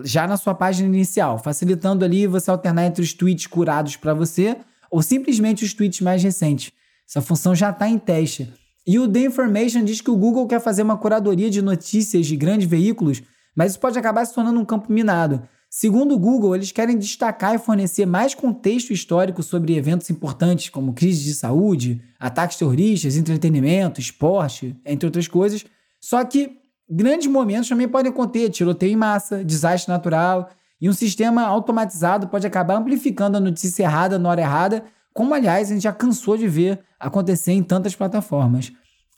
já 0.05 0.27
na 0.27 0.37
sua 0.37 0.55
página 0.55 0.89
inicial, 0.89 1.39
facilitando 1.39 2.05
ali 2.05 2.27
você 2.27 2.51
alternar 2.51 2.85
entre 2.85 3.03
os 3.03 3.15
tweets 3.15 3.47
curados 3.47 3.97
para 3.97 4.13
você 4.13 4.57
ou 4.91 5.01
simplesmente 5.01 5.65
os 5.65 5.73
tweets 5.73 6.03
mais 6.03 6.23
recentes. 6.23 6.73
Essa 7.09 7.23
função 7.23 7.55
já 7.55 7.71
está 7.71 7.89
em 7.89 7.99
teste. 7.99 8.53
E 8.87 8.99
o 8.99 9.09
The 9.09 9.21
Information 9.21 9.83
diz 9.83 10.01
que 10.01 10.11
o 10.11 10.17
Google 10.17 10.47
quer 10.47 10.61
fazer 10.61 10.83
uma 10.83 10.99
curadoria 10.99 11.49
de 11.49 11.63
notícias 11.63 12.27
de 12.27 12.37
grandes 12.37 12.69
veículos 12.69 13.23
mas 13.55 13.73
isso 13.73 13.81
pode 13.81 13.99
acabar 13.99 14.25
se 14.25 14.35
tornando 14.35 14.61
um 14.61 14.65
campo 14.65 14.93
minado. 14.93 15.43
Segundo 15.75 16.15
o 16.15 16.19
Google, 16.19 16.55
eles 16.55 16.71
querem 16.71 16.99
destacar 16.99 17.55
e 17.55 17.59
fornecer 17.59 18.05
mais 18.05 18.35
contexto 18.35 18.93
histórico 18.93 19.43
sobre 19.43 19.75
eventos 19.75 20.11
importantes 20.11 20.69
como 20.69 20.93
crise 20.93 21.25
de 21.25 21.33
saúde, 21.33 22.03
ataques 22.21 22.59
terroristas, 22.59 23.17
entretenimento, 23.17 23.99
esporte, 23.99 24.77
entre 24.85 25.07
outras 25.07 25.27
coisas. 25.27 25.65
Só 25.99 26.23
que 26.25 26.59
grandes 26.89 27.27
momentos 27.27 27.71
também 27.71 27.89
podem 27.89 28.13
conter 28.13 28.51
tiroteio 28.51 28.93
em 28.93 28.97
massa, 28.97 29.43
desastre 29.43 29.91
natural, 29.91 30.51
e 30.79 30.91
um 30.91 30.93
sistema 30.93 31.45
automatizado 31.45 32.29
pode 32.29 32.47
acabar 32.47 32.77
amplificando 32.77 33.39
a 33.39 33.41
notícia 33.41 33.85
errada 33.85 34.19
na 34.19 34.29
hora 34.29 34.41
errada, 34.43 34.85
como 35.15 35.33
aliás 35.33 35.71
a 35.71 35.75
gente 35.75 35.85
já 35.85 35.93
cansou 35.93 36.37
de 36.37 36.49
ver 36.49 36.81
acontecer 37.01 37.53
em 37.53 37.63
tantas 37.63 37.95
plataformas. 37.95 38.73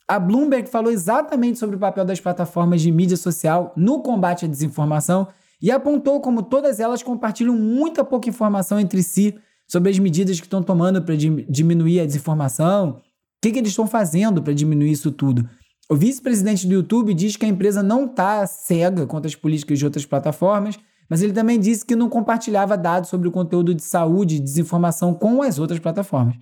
A 0.07 0.19
Bloomberg 0.19 0.69
falou 0.69 0.91
exatamente 0.91 1.57
sobre 1.57 1.75
o 1.75 1.79
papel 1.79 2.05
das 2.05 2.19
plataformas 2.19 2.81
de 2.81 2.91
mídia 2.91 3.17
social 3.17 3.73
no 3.75 4.03
combate 4.03 4.45
à 4.45 4.47
desinformação 4.47 5.27
e 5.59 5.71
apontou 5.71 6.21
como 6.21 6.43
todas 6.43 6.79
elas 6.79 7.01
compartilham 7.01 7.55
muita 7.55 8.03
pouca 8.03 8.29
informação 8.29 8.79
entre 8.79 9.01
si 9.01 9.35
sobre 9.67 9.89
as 9.89 9.97
medidas 9.97 10.39
que 10.39 10.45
estão 10.45 10.61
tomando 10.61 11.01
para 11.01 11.15
diminuir 11.15 12.01
a 12.01 12.05
desinformação, 12.05 12.89
o 12.89 13.01
que, 13.41 13.51
que 13.51 13.57
eles 13.57 13.71
estão 13.71 13.87
fazendo 13.87 14.43
para 14.43 14.53
diminuir 14.53 14.91
isso 14.91 15.11
tudo. 15.11 15.49
O 15.89 15.95
vice-presidente 15.95 16.67
do 16.67 16.73
YouTube 16.73 17.11
diz 17.13 17.35
que 17.35 17.45
a 17.45 17.49
empresa 17.49 17.81
não 17.81 18.05
está 18.05 18.45
cega 18.45 19.07
contra 19.07 19.27
as 19.27 19.35
políticas 19.35 19.79
de 19.79 19.85
outras 19.85 20.05
plataformas, 20.05 20.77
mas 21.09 21.23
ele 21.23 21.33
também 21.33 21.59
disse 21.59 21.83
que 21.83 21.95
não 21.95 22.09
compartilhava 22.09 22.77
dados 22.77 23.09
sobre 23.09 23.27
o 23.27 23.31
conteúdo 23.31 23.73
de 23.73 23.83
saúde 23.83 24.35
e 24.35 24.39
desinformação 24.39 25.15
com 25.15 25.41
as 25.41 25.57
outras 25.57 25.79
plataformas. 25.79 26.35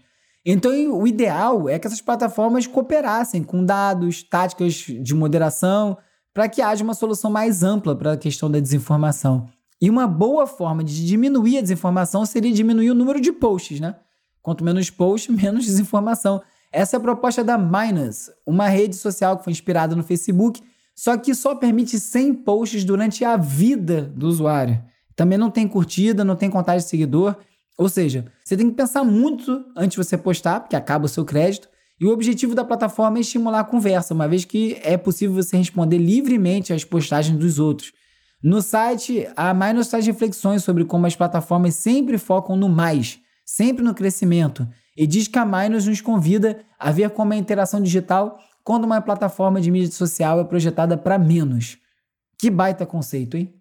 Então, 0.45 0.71
o 0.91 1.07
ideal 1.07 1.69
é 1.69 1.79
que 1.79 1.87
essas 1.87 2.01
plataformas 2.01 2.67
cooperassem 2.67 3.43
com 3.43 3.63
dados, 3.63 4.23
táticas 4.23 4.73
de 4.73 5.15
moderação, 5.15 5.97
para 6.33 6.49
que 6.49 6.61
haja 6.61 6.83
uma 6.83 6.93
solução 6.93 7.31
mais 7.31 7.63
ampla 7.63 7.95
para 7.95 8.13
a 8.13 8.17
questão 8.17 8.51
da 8.51 8.59
desinformação. 8.59 9.47
E 9.79 9.89
uma 9.89 10.07
boa 10.07 10.45
forma 10.45 10.83
de 10.83 11.05
diminuir 11.05 11.57
a 11.57 11.61
desinformação 11.61 12.25
seria 12.25 12.51
diminuir 12.51 12.91
o 12.91 12.95
número 12.95 13.21
de 13.21 13.31
posts, 13.31 13.79
né? 13.79 13.95
Quanto 14.41 14.63
menos 14.63 14.89
posts, 14.89 15.33
menos 15.35 15.65
desinformação. 15.65 16.41
Essa 16.71 16.95
é 16.95 16.97
a 16.97 17.01
proposta 17.01 17.43
da 17.43 17.57
Minus, 17.57 18.29
uma 18.45 18.67
rede 18.67 18.95
social 18.95 19.37
que 19.37 19.43
foi 19.43 19.51
inspirada 19.51 19.95
no 19.95 20.03
Facebook, 20.03 20.61
só 20.95 21.15
que 21.17 21.33
só 21.33 21.55
permite 21.55 21.99
100 21.99 22.33
posts 22.33 22.83
durante 22.83 23.23
a 23.23 23.37
vida 23.37 24.01
do 24.01 24.27
usuário. 24.27 24.83
Também 25.15 25.37
não 25.37 25.51
tem 25.51 25.67
curtida, 25.67 26.23
não 26.23 26.35
tem 26.35 26.49
contagem 26.49 26.83
de 26.83 26.89
seguidor 26.89 27.37
ou 27.77 27.89
seja, 27.89 28.25
você 28.43 28.55
tem 28.55 28.69
que 28.69 28.75
pensar 28.75 29.03
muito 29.03 29.65
antes 29.75 29.91
de 29.91 29.97
você 29.97 30.17
postar, 30.17 30.59
porque 30.59 30.75
acaba 30.75 31.05
o 31.05 31.09
seu 31.09 31.25
crédito. 31.25 31.67
E 31.99 32.05
o 32.05 32.11
objetivo 32.11 32.53
da 32.53 32.63
plataforma 32.63 33.17
é 33.17 33.21
estimular 33.21 33.61
a 33.61 33.63
conversa, 33.63 34.13
uma 34.13 34.27
vez 34.27 34.45
que 34.45 34.79
é 34.83 34.97
possível 34.97 35.35
você 35.35 35.57
responder 35.57 35.97
livremente 35.97 36.73
às 36.73 36.83
postagens 36.83 37.37
dos 37.37 37.59
outros. 37.59 37.93
No 38.43 38.61
site, 38.61 39.27
a 39.35 39.53
Minus 39.53 39.87
traz 39.87 40.05
reflexões 40.05 40.63
sobre 40.63 40.83
como 40.83 41.05
as 41.05 41.15
plataformas 41.15 41.75
sempre 41.75 42.17
focam 42.17 42.57
no 42.57 42.67
mais, 42.67 43.19
sempre 43.45 43.83
no 43.83 43.93
crescimento, 43.93 44.67
e 44.97 45.07
diz 45.07 45.27
que 45.27 45.39
a 45.39 45.45
Minus 45.45 45.87
nos 45.87 46.01
convida 46.01 46.59
a 46.77 46.91
ver 46.91 47.09
como 47.11 47.31
a 47.31 47.37
interação 47.37 47.81
digital 47.81 48.37
quando 48.63 48.83
uma 48.83 49.01
plataforma 49.01 49.61
de 49.61 49.71
mídia 49.71 49.91
social 49.91 50.39
é 50.39 50.43
projetada 50.43 50.97
para 50.97 51.17
menos. 51.17 51.77
Que 52.37 52.49
baita 52.49 52.85
conceito, 52.85 53.37
hein? 53.37 53.53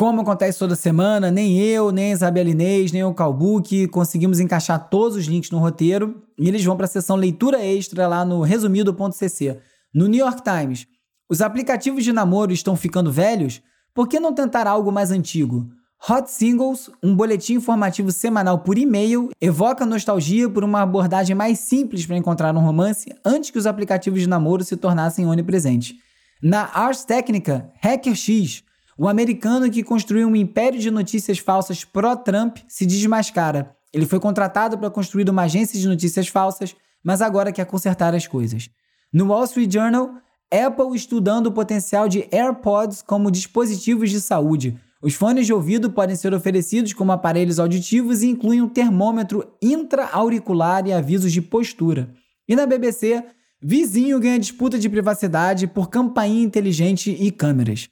Como 0.00 0.22
acontece 0.22 0.58
toda 0.58 0.74
semana, 0.74 1.30
nem 1.30 1.60
eu, 1.60 1.92
nem 1.92 2.06
a 2.06 2.14
Isabela 2.14 2.48
Inês, 2.48 2.90
nem 2.90 3.04
o 3.04 3.12
Calbook 3.12 3.86
conseguimos 3.88 4.40
encaixar 4.40 4.88
todos 4.88 5.14
os 5.14 5.26
links 5.26 5.50
no 5.50 5.58
roteiro 5.58 6.22
e 6.38 6.48
eles 6.48 6.64
vão 6.64 6.74
para 6.74 6.86
a 6.86 6.88
seção 6.88 7.16
leitura 7.16 7.62
extra 7.62 8.08
lá 8.08 8.24
no 8.24 8.40
resumido.cc. 8.40 9.58
No 9.92 10.06
New 10.06 10.24
York 10.24 10.40
Times, 10.42 10.86
os 11.28 11.42
aplicativos 11.42 12.02
de 12.02 12.14
namoro 12.14 12.50
estão 12.50 12.76
ficando 12.76 13.12
velhos? 13.12 13.60
Por 13.92 14.08
que 14.08 14.18
não 14.18 14.32
tentar 14.32 14.66
algo 14.66 14.90
mais 14.90 15.10
antigo? 15.10 15.68
Hot 16.08 16.30
Singles, 16.30 16.90
um 17.02 17.14
boletim 17.14 17.56
informativo 17.56 18.10
semanal 18.10 18.60
por 18.60 18.78
e-mail, 18.78 19.28
evoca 19.38 19.84
nostalgia 19.84 20.48
por 20.48 20.64
uma 20.64 20.80
abordagem 20.80 21.36
mais 21.36 21.58
simples 21.58 22.06
para 22.06 22.16
encontrar 22.16 22.56
um 22.56 22.64
romance 22.64 23.14
antes 23.22 23.50
que 23.50 23.58
os 23.58 23.66
aplicativos 23.66 24.20
de 24.22 24.26
namoro 24.26 24.64
se 24.64 24.78
tornassem 24.78 25.26
onipresentes. 25.26 25.94
Na 26.42 26.70
Ars 26.72 27.04
Technica, 27.04 27.70
Hacker 27.82 28.14
X, 28.14 28.64
o 29.00 29.08
americano 29.08 29.70
que 29.70 29.82
construiu 29.82 30.28
um 30.28 30.36
império 30.36 30.78
de 30.78 30.90
notícias 30.90 31.38
falsas 31.38 31.84
pró-Trump 31.86 32.58
se 32.68 32.84
desmascara. 32.84 33.74
Ele 33.94 34.04
foi 34.04 34.20
contratado 34.20 34.76
para 34.76 34.90
construir 34.90 35.30
uma 35.30 35.44
agência 35.44 35.80
de 35.80 35.88
notícias 35.88 36.28
falsas, 36.28 36.76
mas 37.02 37.22
agora 37.22 37.50
quer 37.50 37.64
consertar 37.64 38.14
as 38.14 38.26
coisas. 38.26 38.68
No 39.10 39.28
Wall 39.28 39.44
Street 39.44 39.72
Journal, 39.72 40.16
Apple 40.52 40.94
estudando 40.94 41.46
o 41.46 41.52
potencial 41.52 42.10
de 42.10 42.28
AirPods 42.30 43.00
como 43.00 43.30
dispositivos 43.30 44.10
de 44.10 44.20
saúde. 44.20 44.78
Os 45.00 45.14
fones 45.14 45.46
de 45.46 45.54
ouvido 45.54 45.88
podem 45.88 46.14
ser 46.14 46.34
oferecidos 46.34 46.92
como 46.92 47.10
aparelhos 47.10 47.58
auditivos 47.58 48.22
e 48.22 48.28
incluem 48.28 48.60
um 48.60 48.68
termômetro 48.68 49.50
intra-auricular 49.62 50.86
e 50.86 50.92
avisos 50.92 51.32
de 51.32 51.40
postura. 51.40 52.10
E 52.46 52.54
na 52.54 52.66
BBC, 52.66 53.24
vizinho 53.62 54.20
ganha 54.20 54.38
disputa 54.38 54.78
de 54.78 54.90
privacidade 54.90 55.66
por 55.66 55.88
campainha 55.88 56.44
inteligente 56.44 57.16
e 57.18 57.30
câmeras. 57.30 57.88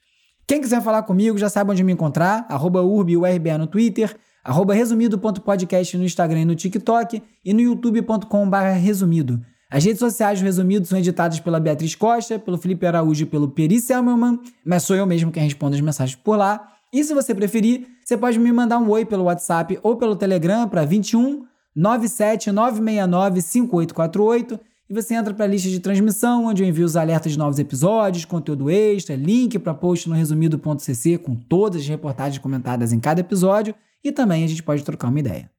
Quem 0.48 0.62
quiser 0.62 0.80
falar 0.80 1.02
comigo 1.02 1.37
já 1.37 1.50
sabe 1.50 1.72
onde 1.72 1.84
me 1.84 1.92
encontrar, 1.92 2.46
arroba 2.48 2.82
urbiurbe 2.82 3.52
no 3.58 3.66
Twitter, 3.66 4.16
arroba 4.42 4.72
resumido.podcast 4.72 5.98
no 5.98 6.04
Instagram 6.04 6.40
e 6.40 6.44
no 6.46 6.54
TikTok 6.54 7.22
e 7.44 7.52
no 7.52 7.61
youtube.com.br 7.61 8.56
resumido. 8.80 9.42
As 9.70 9.84
redes 9.84 9.98
sociais 9.98 10.40
do 10.40 10.46
Resumido 10.46 10.87
são 10.87 10.98
editadas 10.98 11.38
pela 11.38 11.61
Beatriz 11.61 11.94
Costa, 11.94 12.38
pelo 12.38 12.56
Felipe 12.56 12.87
Araújo 12.87 13.24
e 13.24 13.26
pelo 13.26 13.50
Peri 13.50 13.78
Selmerman, 13.78 14.40
mas 14.64 14.84
sou 14.84 14.96
eu 14.96 15.04
mesmo 15.04 15.30
quem 15.30 15.42
responde 15.42 15.76
as 15.76 15.82
mensagens 15.82 16.16
por 16.16 16.38
lá. 16.38 16.66
E 16.90 17.04
se 17.04 17.12
você 17.12 17.34
preferir, 17.34 17.87
você 18.02 18.16
pode 18.16 18.38
me 18.38 18.50
mandar 18.50 18.78
um 18.78 18.88
oi 18.88 19.04
pelo 19.04 19.24
WhatsApp 19.24 19.78
ou 19.82 19.98
pelo 19.98 20.16
Telegram 20.16 20.66
para 20.66 20.87
21 20.87 21.44
97 21.76 22.50
969 22.50 23.42
5848 23.42 24.58
e 24.88 24.94
você 24.94 25.14
entra 25.14 25.35
para 25.35 25.44
a 25.44 25.48
lista 25.48 25.68
de 25.68 25.81
transmissão, 25.81 26.46
onde 26.46 26.62
eu 26.62 26.68
envio 26.68 26.87
os 26.87 26.96
alertas 26.96 27.33
de 27.33 27.38
novos 27.38 27.59
episódios, 27.59 28.24
conteúdo 28.24 28.70
extra, 28.70 29.14
link 29.14 29.59
para 29.59 29.74
post 29.74 30.09
no 30.09 30.14
resumido.cc 30.14 31.18
com 31.18 31.35
todas 31.35 31.83
as 31.83 31.88
reportagens 31.88 32.38
comentadas 32.38 32.92
em 32.92 32.98
cada 32.98 33.20
episódio 33.20 33.74
e 34.03 34.11
também 34.11 34.44
a 34.44 34.46
gente 34.46 34.62
pode 34.62 34.83
trocar 34.83 35.09
uma 35.09 35.20
ideia. 35.20 35.51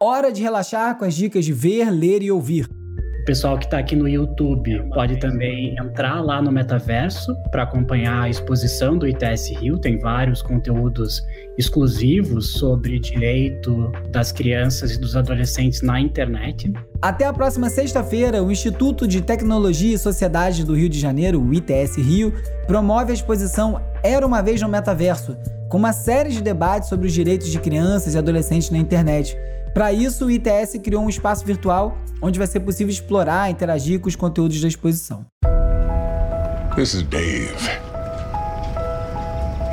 Hora 0.00 0.32
de 0.32 0.42
relaxar 0.42 0.96
com 0.96 1.04
as 1.04 1.14
dicas 1.14 1.44
de 1.44 1.52
ver, 1.52 1.90
ler 1.90 2.22
e 2.22 2.30
ouvir. 2.30 2.68
O 3.24 3.26
pessoal 3.26 3.56
que 3.56 3.64
está 3.64 3.78
aqui 3.78 3.96
no 3.96 4.06
YouTube 4.06 4.86
pode 4.92 5.16
também 5.16 5.74
entrar 5.80 6.20
lá 6.20 6.42
no 6.42 6.52
Metaverso 6.52 7.34
para 7.50 7.62
acompanhar 7.62 8.24
a 8.24 8.28
exposição 8.28 8.98
do 8.98 9.08
ITS 9.08 9.48
Rio. 9.48 9.78
Tem 9.78 9.98
vários 9.98 10.42
conteúdos 10.42 11.22
exclusivos 11.56 12.52
sobre 12.52 12.98
direito 12.98 13.90
das 14.10 14.30
crianças 14.30 14.92
e 14.92 15.00
dos 15.00 15.16
adolescentes 15.16 15.80
na 15.80 15.98
internet. 15.98 16.70
Até 17.00 17.24
a 17.24 17.32
próxima 17.32 17.70
sexta-feira, 17.70 18.42
o 18.42 18.52
Instituto 18.52 19.08
de 19.08 19.22
Tecnologia 19.22 19.94
e 19.94 19.98
Sociedade 19.98 20.62
do 20.62 20.76
Rio 20.76 20.90
de 20.90 21.00
Janeiro, 21.00 21.40
o 21.40 21.54
ITS 21.54 21.96
Rio, 21.96 22.30
promove 22.66 23.10
a 23.10 23.14
exposição 23.14 23.80
Era 24.02 24.26
uma 24.26 24.42
Vez 24.42 24.60
no 24.60 24.68
Metaverso, 24.68 25.34
com 25.70 25.78
uma 25.78 25.94
série 25.94 26.28
de 26.28 26.42
debates 26.42 26.90
sobre 26.90 27.06
os 27.06 27.12
direitos 27.14 27.50
de 27.50 27.58
crianças 27.58 28.12
e 28.12 28.18
adolescentes 28.18 28.68
na 28.68 28.76
internet. 28.76 29.34
Para 29.74 29.92
isso, 29.92 30.26
o 30.26 30.30
ITS 30.30 30.78
criou 30.84 31.02
um 31.02 31.08
espaço 31.08 31.44
virtual 31.44 31.98
onde 32.22 32.38
vai 32.38 32.46
ser 32.46 32.60
possível 32.60 32.92
explorar 32.92 33.48
e 33.48 33.52
interagir 33.52 33.98
com 33.98 34.08
os 34.08 34.14
conteúdos 34.14 34.60
da 34.60 34.68
exposição. 34.68 35.26
This 36.76 36.94
is 36.94 37.02
Dave. 37.02 37.52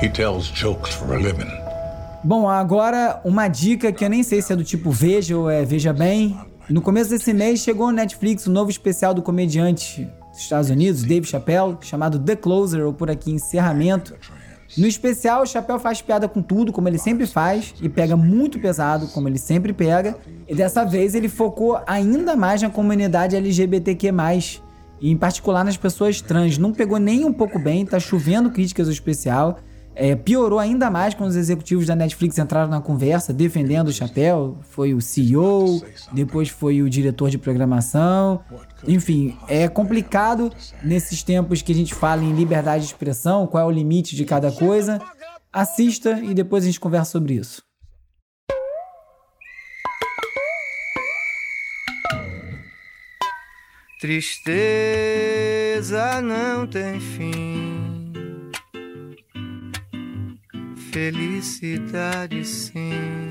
He 0.02 0.10
tells 0.10 0.52
jokes 0.52 0.96
for 0.96 1.14
a 1.14 1.18
living. 1.18 1.52
Bom, 2.24 2.50
agora 2.50 3.22
uma 3.24 3.48
dica 3.48 3.92
que 3.92 4.04
eu 4.04 4.10
nem 4.10 4.24
sei 4.24 4.42
se 4.42 4.52
é 4.52 4.56
do 4.56 4.64
tipo 4.64 4.90
veja 4.90 5.38
ou 5.38 5.48
é 5.48 5.64
veja 5.64 5.94
bem. 5.94 6.36
No 6.68 6.82
começo 6.82 7.12
desse 7.12 7.32
mês 7.32 7.60
chegou 7.60 7.88
no 7.88 7.94
Netflix 7.94 8.48
o 8.48 8.50
um 8.50 8.54
novo 8.54 8.72
especial 8.72 9.14
do 9.14 9.22
comediante 9.22 10.10
dos 10.32 10.40
Estados 10.40 10.72
Unidos, 10.72 11.04
Dave 11.04 11.28
Chappelle, 11.28 11.78
chamado 11.82 12.18
The 12.18 12.36
Closer, 12.36 12.88
ou 12.88 12.94
por 12.94 13.12
aqui 13.12 13.32
Encerramento. 13.32 14.16
No 14.78 14.88
especial, 14.88 15.44
o 15.44 15.46
Chapéu 15.46 15.78
faz 15.80 16.02
piada 16.02 16.28
com 16.28 16.42
tudo, 16.42 16.72
como 16.72 16.88
ele 16.88 16.98
sempre 16.98 17.28
faz, 17.28 17.74
e 17.82 17.90
pega 17.90 18.16
muito 18.16 18.60
pesado, 18.60 19.08
como 19.08 19.28
ele 19.28 19.38
sempre 19.38 19.74
pega. 19.74 20.18
E 20.48 20.56
dessa 20.56 20.86
vez 20.86 21.14
ele 21.14 21.28
focou 21.28 21.82
ainda 21.86 22.36
mais 22.36 22.62
na 22.62 22.70
comunidade 22.70 23.36
LGBTQ+, 23.36 24.12
e 25.02 25.10
em 25.10 25.18
particular 25.18 25.66
nas 25.66 25.76
pessoas 25.76 26.22
trans. 26.22 26.58
Não 26.58 26.72
pegou 26.72 27.00
nem 27.00 27.26
um 27.26 27.34
pouco 27.34 27.60
bem, 27.60 27.86
tá 27.86 28.00
chovendo 28.00 28.52
críticas 28.52 28.88
ao 28.88 28.94
especial. 28.94 29.60
É, 29.94 30.16
piorou 30.16 30.58
ainda 30.58 30.90
mais 30.90 31.14
quando 31.14 31.30
os 31.32 31.36
executivos 31.36 31.86
da 31.86 31.96
Netflix 31.96 32.38
entraram 32.38 32.70
na 32.70 32.80
conversa 32.80 33.34
defendendo 33.34 33.90
o 33.90 33.94
chapéu. 33.94 34.58
Foi 34.62 34.94
o 34.94 35.02
CEO, 35.02 35.84
depois 36.14 36.48
foi 36.50 36.82
o 36.82 36.90
diretor 36.90 37.30
de 37.30 37.38
programação. 37.38 38.42
Enfim, 38.88 39.38
é 39.48 39.68
complicado 39.68 40.52
nesses 40.84 41.22
tempos 41.24 41.62
que 41.62 41.72
a 41.72 41.76
gente 41.76 41.94
fala 41.94 42.24
em 42.24 42.34
liberdade 42.34 42.86
de 42.86 42.92
expressão, 42.92 43.46
qual 43.46 43.64
é 43.64 43.66
o 43.68 43.72
limite 43.72 44.16
de 44.16 44.24
cada 44.26 44.52
coisa. 44.52 45.00
Assista 45.52 46.20
e 46.24 46.34
depois 46.34 46.64
a 46.64 46.68
gente 46.68 46.80
conversa 46.80 47.12
sobre 47.12 47.34
isso. 47.34 47.62
Tristeza 54.00 54.42
não 56.24 56.66
tem 56.66 57.00
fim 57.00 57.61
felicidade 60.92 62.46
sim. 62.46 63.28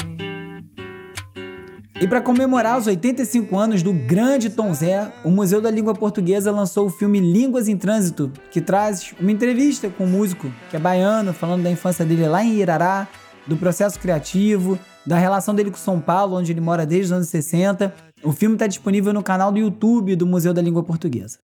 E 2.00 2.08
para 2.08 2.22
comemorar 2.22 2.78
os 2.78 2.86
85 2.86 3.58
anos 3.58 3.82
do 3.82 3.92
grande 3.92 4.48
Tom 4.48 4.72
Zé, 4.72 5.12
o 5.22 5.30
Museu 5.30 5.60
da 5.60 5.70
Língua 5.70 5.94
Portuguesa 5.94 6.50
lançou 6.50 6.86
o 6.86 6.90
filme 6.90 7.20
Línguas 7.20 7.68
em 7.68 7.76
Trânsito, 7.76 8.32
que 8.50 8.62
traz 8.62 9.12
uma 9.20 9.30
entrevista 9.30 9.90
com 9.90 10.04
o 10.04 10.06
um 10.06 10.10
músico 10.10 10.50
que 10.70 10.76
é 10.76 10.78
baiano, 10.78 11.34
falando 11.34 11.62
da 11.62 11.70
infância 11.70 12.02
dele 12.02 12.26
lá 12.26 12.42
em 12.42 12.54
Irará, 12.54 13.06
do 13.46 13.54
processo 13.54 14.00
criativo, 14.00 14.78
da 15.06 15.18
relação 15.18 15.54
dele 15.54 15.70
com 15.70 15.76
São 15.76 16.00
Paulo, 16.00 16.38
onde 16.38 16.52
ele 16.52 16.60
mora 16.60 16.86
desde 16.86 17.06
os 17.06 17.12
anos 17.12 17.28
60. 17.28 17.94
O 18.22 18.32
filme 18.32 18.54
está 18.54 18.66
disponível 18.66 19.12
no 19.12 19.22
canal 19.22 19.52
do 19.52 19.58
YouTube 19.58 20.16
do 20.16 20.26
Museu 20.26 20.54
da 20.54 20.62
Língua 20.62 20.82
Portuguesa. 20.82 21.38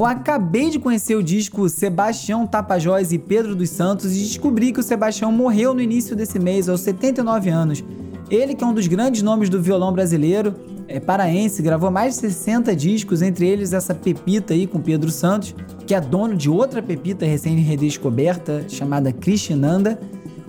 Eu 0.00 0.06
acabei 0.06 0.70
de 0.70 0.78
conhecer 0.78 1.14
o 1.14 1.22
disco 1.22 1.68
Sebastião 1.68 2.46
Tapajós 2.46 3.12
e 3.12 3.18
Pedro 3.18 3.54
dos 3.54 3.68
Santos 3.68 4.16
e 4.16 4.20
descobri 4.20 4.72
que 4.72 4.80
o 4.80 4.82
Sebastião 4.82 5.30
morreu 5.30 5.74
no 5.74 5.82
início 5.82 6.16
desse 6.16 6.38
mês, 6.38 6.70
aos 6.70 6.80
79 6.80 7.50
anos. 7.50 7.84
Ele, 8.30 8.54
que 8.54 8.64
é 8.64 8.66
um 8.66 8.72
dos 8.72 8.86
grandes 8.86 9.20
nomes 9.20 9.50
do 9.50 9.60
violão 9.60 9.92
brasileiro, 9.92 10.54
é 10.88 10.98
paraense, 10.98 11.60
gravou 11.60 11.90
mais 11.90 12.14
de 12.14 12.20
60 12.20 12.74
discos, 12.74 13.20
entre 13.20 13.46
eles 13.46 13.74
essa 13.74 13.94
Pepita 13.94 14.54
aí 14.54 14.66
com 14.66 14.80
Pedro 14.80 15.10
Santos, 15.10 15.54
que 15.86 15.94
é 15.94 16.00
dono 16.00 16.34
de 16.34 16.48
outra 16.48 16.82
Pepita 16.82 17.26
recém-redescoberta 17.26 18.64
chamada 18.70 19.12
Cristinanda. 19.12 20.00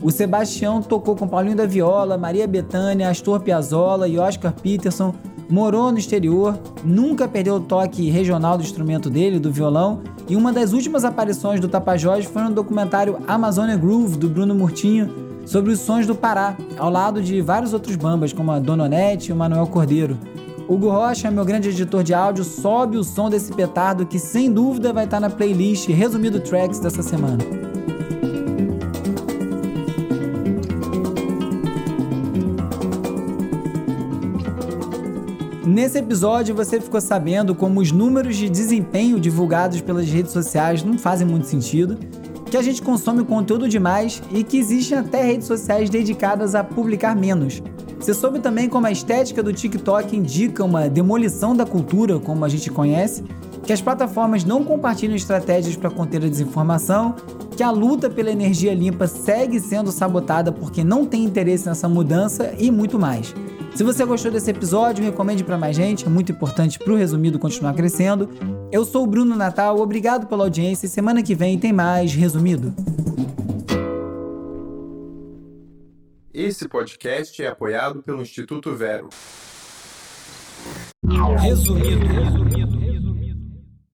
O 0.02 0.10
Sebastião 0.12 0.82
tocou 0.82 1.14
com 1.14 1.28
Paulinho 1.28 1.58
da 1.58 1.66
Viola, 1.66 2.18
Maria 2.18 2.48
Bethânia, 2.48 3.10
Astor 3.10 3.42
Piazzolla 3.42 4.08
e 4.08 4.18
Oscar 4.18 4.54
Peterson, 4.54 5.14
morou 5.52 5.92
no 5.92 5.98
exterior, 5.98 6.58
nunca 6.84 7.28
perdeu 7.28 7.56
o 7.56 7.60
toque 7.60 8.10
regional 8.10 8.58
do 8.58 8.64
instrumento 8.64 9.10
dele, 9.10 9.38
do 9.38 9.52
violão, 9.52 10.02
e 10.30 10.36
uma 10.36 10.54
das 10.54 10.72
últimas 10.72 11.04
aparições 11.04 11.60
do 11.60 11.68
Tapajós 11.68 12.24
foi 12.24 12.42
no 12.44 12.52
documentário 12.52 13.18
Amazonia 13.28 13.76
Groove, 13.76 14.18
do 14.18 14.30
Bruno 14.30 14.56
Murtinho, 14.56 15.14
sobre 15.46 15.74
os 15.74 15.80
sons 15.80 16.08
do 16.08 16.16
Pará, 16.16 16.56
ao 16.78 16.90
lado 16.90 17.22
de 17.22 17.42
vários 17.42 17.74
outros 17.74 17.98
bambas, 17.98 18.32
como 18.32 18.50
a 18.52 18.60
Dononete 18.60 19.30
e 19.30 19.34
o 19.34 19.36
Manuel 19.36 19.68
Cordeiro. 19.68 20.18
Hugo 20.70 20.90
Rocha, 20.90 21.30
meu 21.30 21.44
grande 21.44 21.68
editor 21.68 22.02
de 22.02 22.14
áudio, 22.14 22.46
sobe 22.46 22.98
o 22.98 23.04
som 23.04 23.30
desse 23.30 23.52
petardo 23.52 24.06
que 24.06 24.18
sem 24.18 24.50
dúvida 24.50 24.94
vai 24.94 25.04
estar 25.04 25.20
na 25.20 25.30
playlist 25.30 25.90
Resumido 25.90 26.40
Tracks 26.40 26.80
dessa 26.80 27.04
semana. 27.04 27.40
Nesse 35.72 36.00
episódio 36.00 36.54
você 36.54 36.82
ficou 36.82 37.00
sabendo 37.00 37.56
como 37.56 37.80
os 37.80 37.94
números 37.94 38.36
de 38.36 38.50
desempenho 38.50 39.18
divulgados 39.18 39.80
pelas 39.80 40.06
redes 40.06 40.34
sociais 40.34 40.84
não 40.84 40.98
fazem 40.98 41.26
muito 41.26 41.48
sentido, 41.48 41.98
que 42.48 42.58
a 42.58 42.62
gente 42.62 42.82
consome 42.82 43.24
conteúdo 43.24 43.70
demais 43.70 44.22
e 44.34 44.44
que 44.44 44.58
existem 44.58 44.98
até 44.98 45.24
redes 45.24 45.48
sociais 45.48 45.90
dedicadas 45.90 46.56
a 46.56 46.62
publicar 46.62 47.16
menos. 47.16 47.64
Você 47.98 48.14
soube 48.14 48.40
também 48.40 48.68
como 48.68 48.86
a 48.86 48.92
estética 48.92 49.42
do 49.42 49.54
TikTok 49.54 50.14
indica 50.14 50.62
uma 50.62 50.90
demolição 50.90 51.56
da 51.56 51.66
cultura, 51.66 52.20
como 52.20 52.44
a 52.44 52.50
gente 52.50 52.70
conhece, 52.70 53.24
que 53.64 53.72
as 53.72 53.80
plataformas 53.80 54.44
não 54.44 54.66
compartilham 54.66 55.16
estratégias 55.16 55.78
para 55.78 55.90
conter 55.90 56.26
a 56.26 56.28
desinformação, 56.28 57.16
que 57.56 57.64
a 57.64 57.72
luta 57.72 58.10
pela 58.10 58.30
energia 58.30 58.74
limpa 58.74 59.08
segue 59.08 59.58
sendo 59.62 59.90
sabotada 59.90 60.52
porque 60.52 60.84
não 60.84 61.06
tem 61.06 61.24
interesse 61.24 61.66
nessa 61.66 61.88
mudança 61.88 62.54
e 62.60 62.70
muito 62.70 63.00
mais. 63.00 63.34
Se 63.74 63.84
você 63.84 64.06
gostou 64.06 64.30
desse 64.32 64.52
episódio, 64.52 65.04
recomende 65.04 65.44
para 65.44 65.58
mais 65.58 65.76
gente, 65.76 66.06
é 66.06 66.10
muito 66.10 66.32
importante 66.32 66.78
para 66.78 66.92
o 66.92 66.96
resumido 66.96 67.40
continuar 67.40 67.74
crescendo. 67.74 68.30
Eu 68.72 68.84
sou 68.84 69.04
o 69.04 69.08
Bruno 69.08 69.36
Natal, 69.36 69.80
obrigado 69.80 70.28
pela 70.28 70.44
audiência 70.44 70.86
e 70.86 70.90
semana 70.90 71.24
que 71.24 71.34
vem 71.34 71.58
tem 71.58 71.72
mais 71.72 72.14
resumido. 72.14 72.74
Esse 76.34 76.68
podcast 76.68 77.42
é 77.42 77.48
apoiado 77.48 78.04
pelo 78.04 78.22
Instituto 78.22 78.76
Vero. 78.76 79.10
Resumido. 81.40 82.06
resumido. 82.06 83.01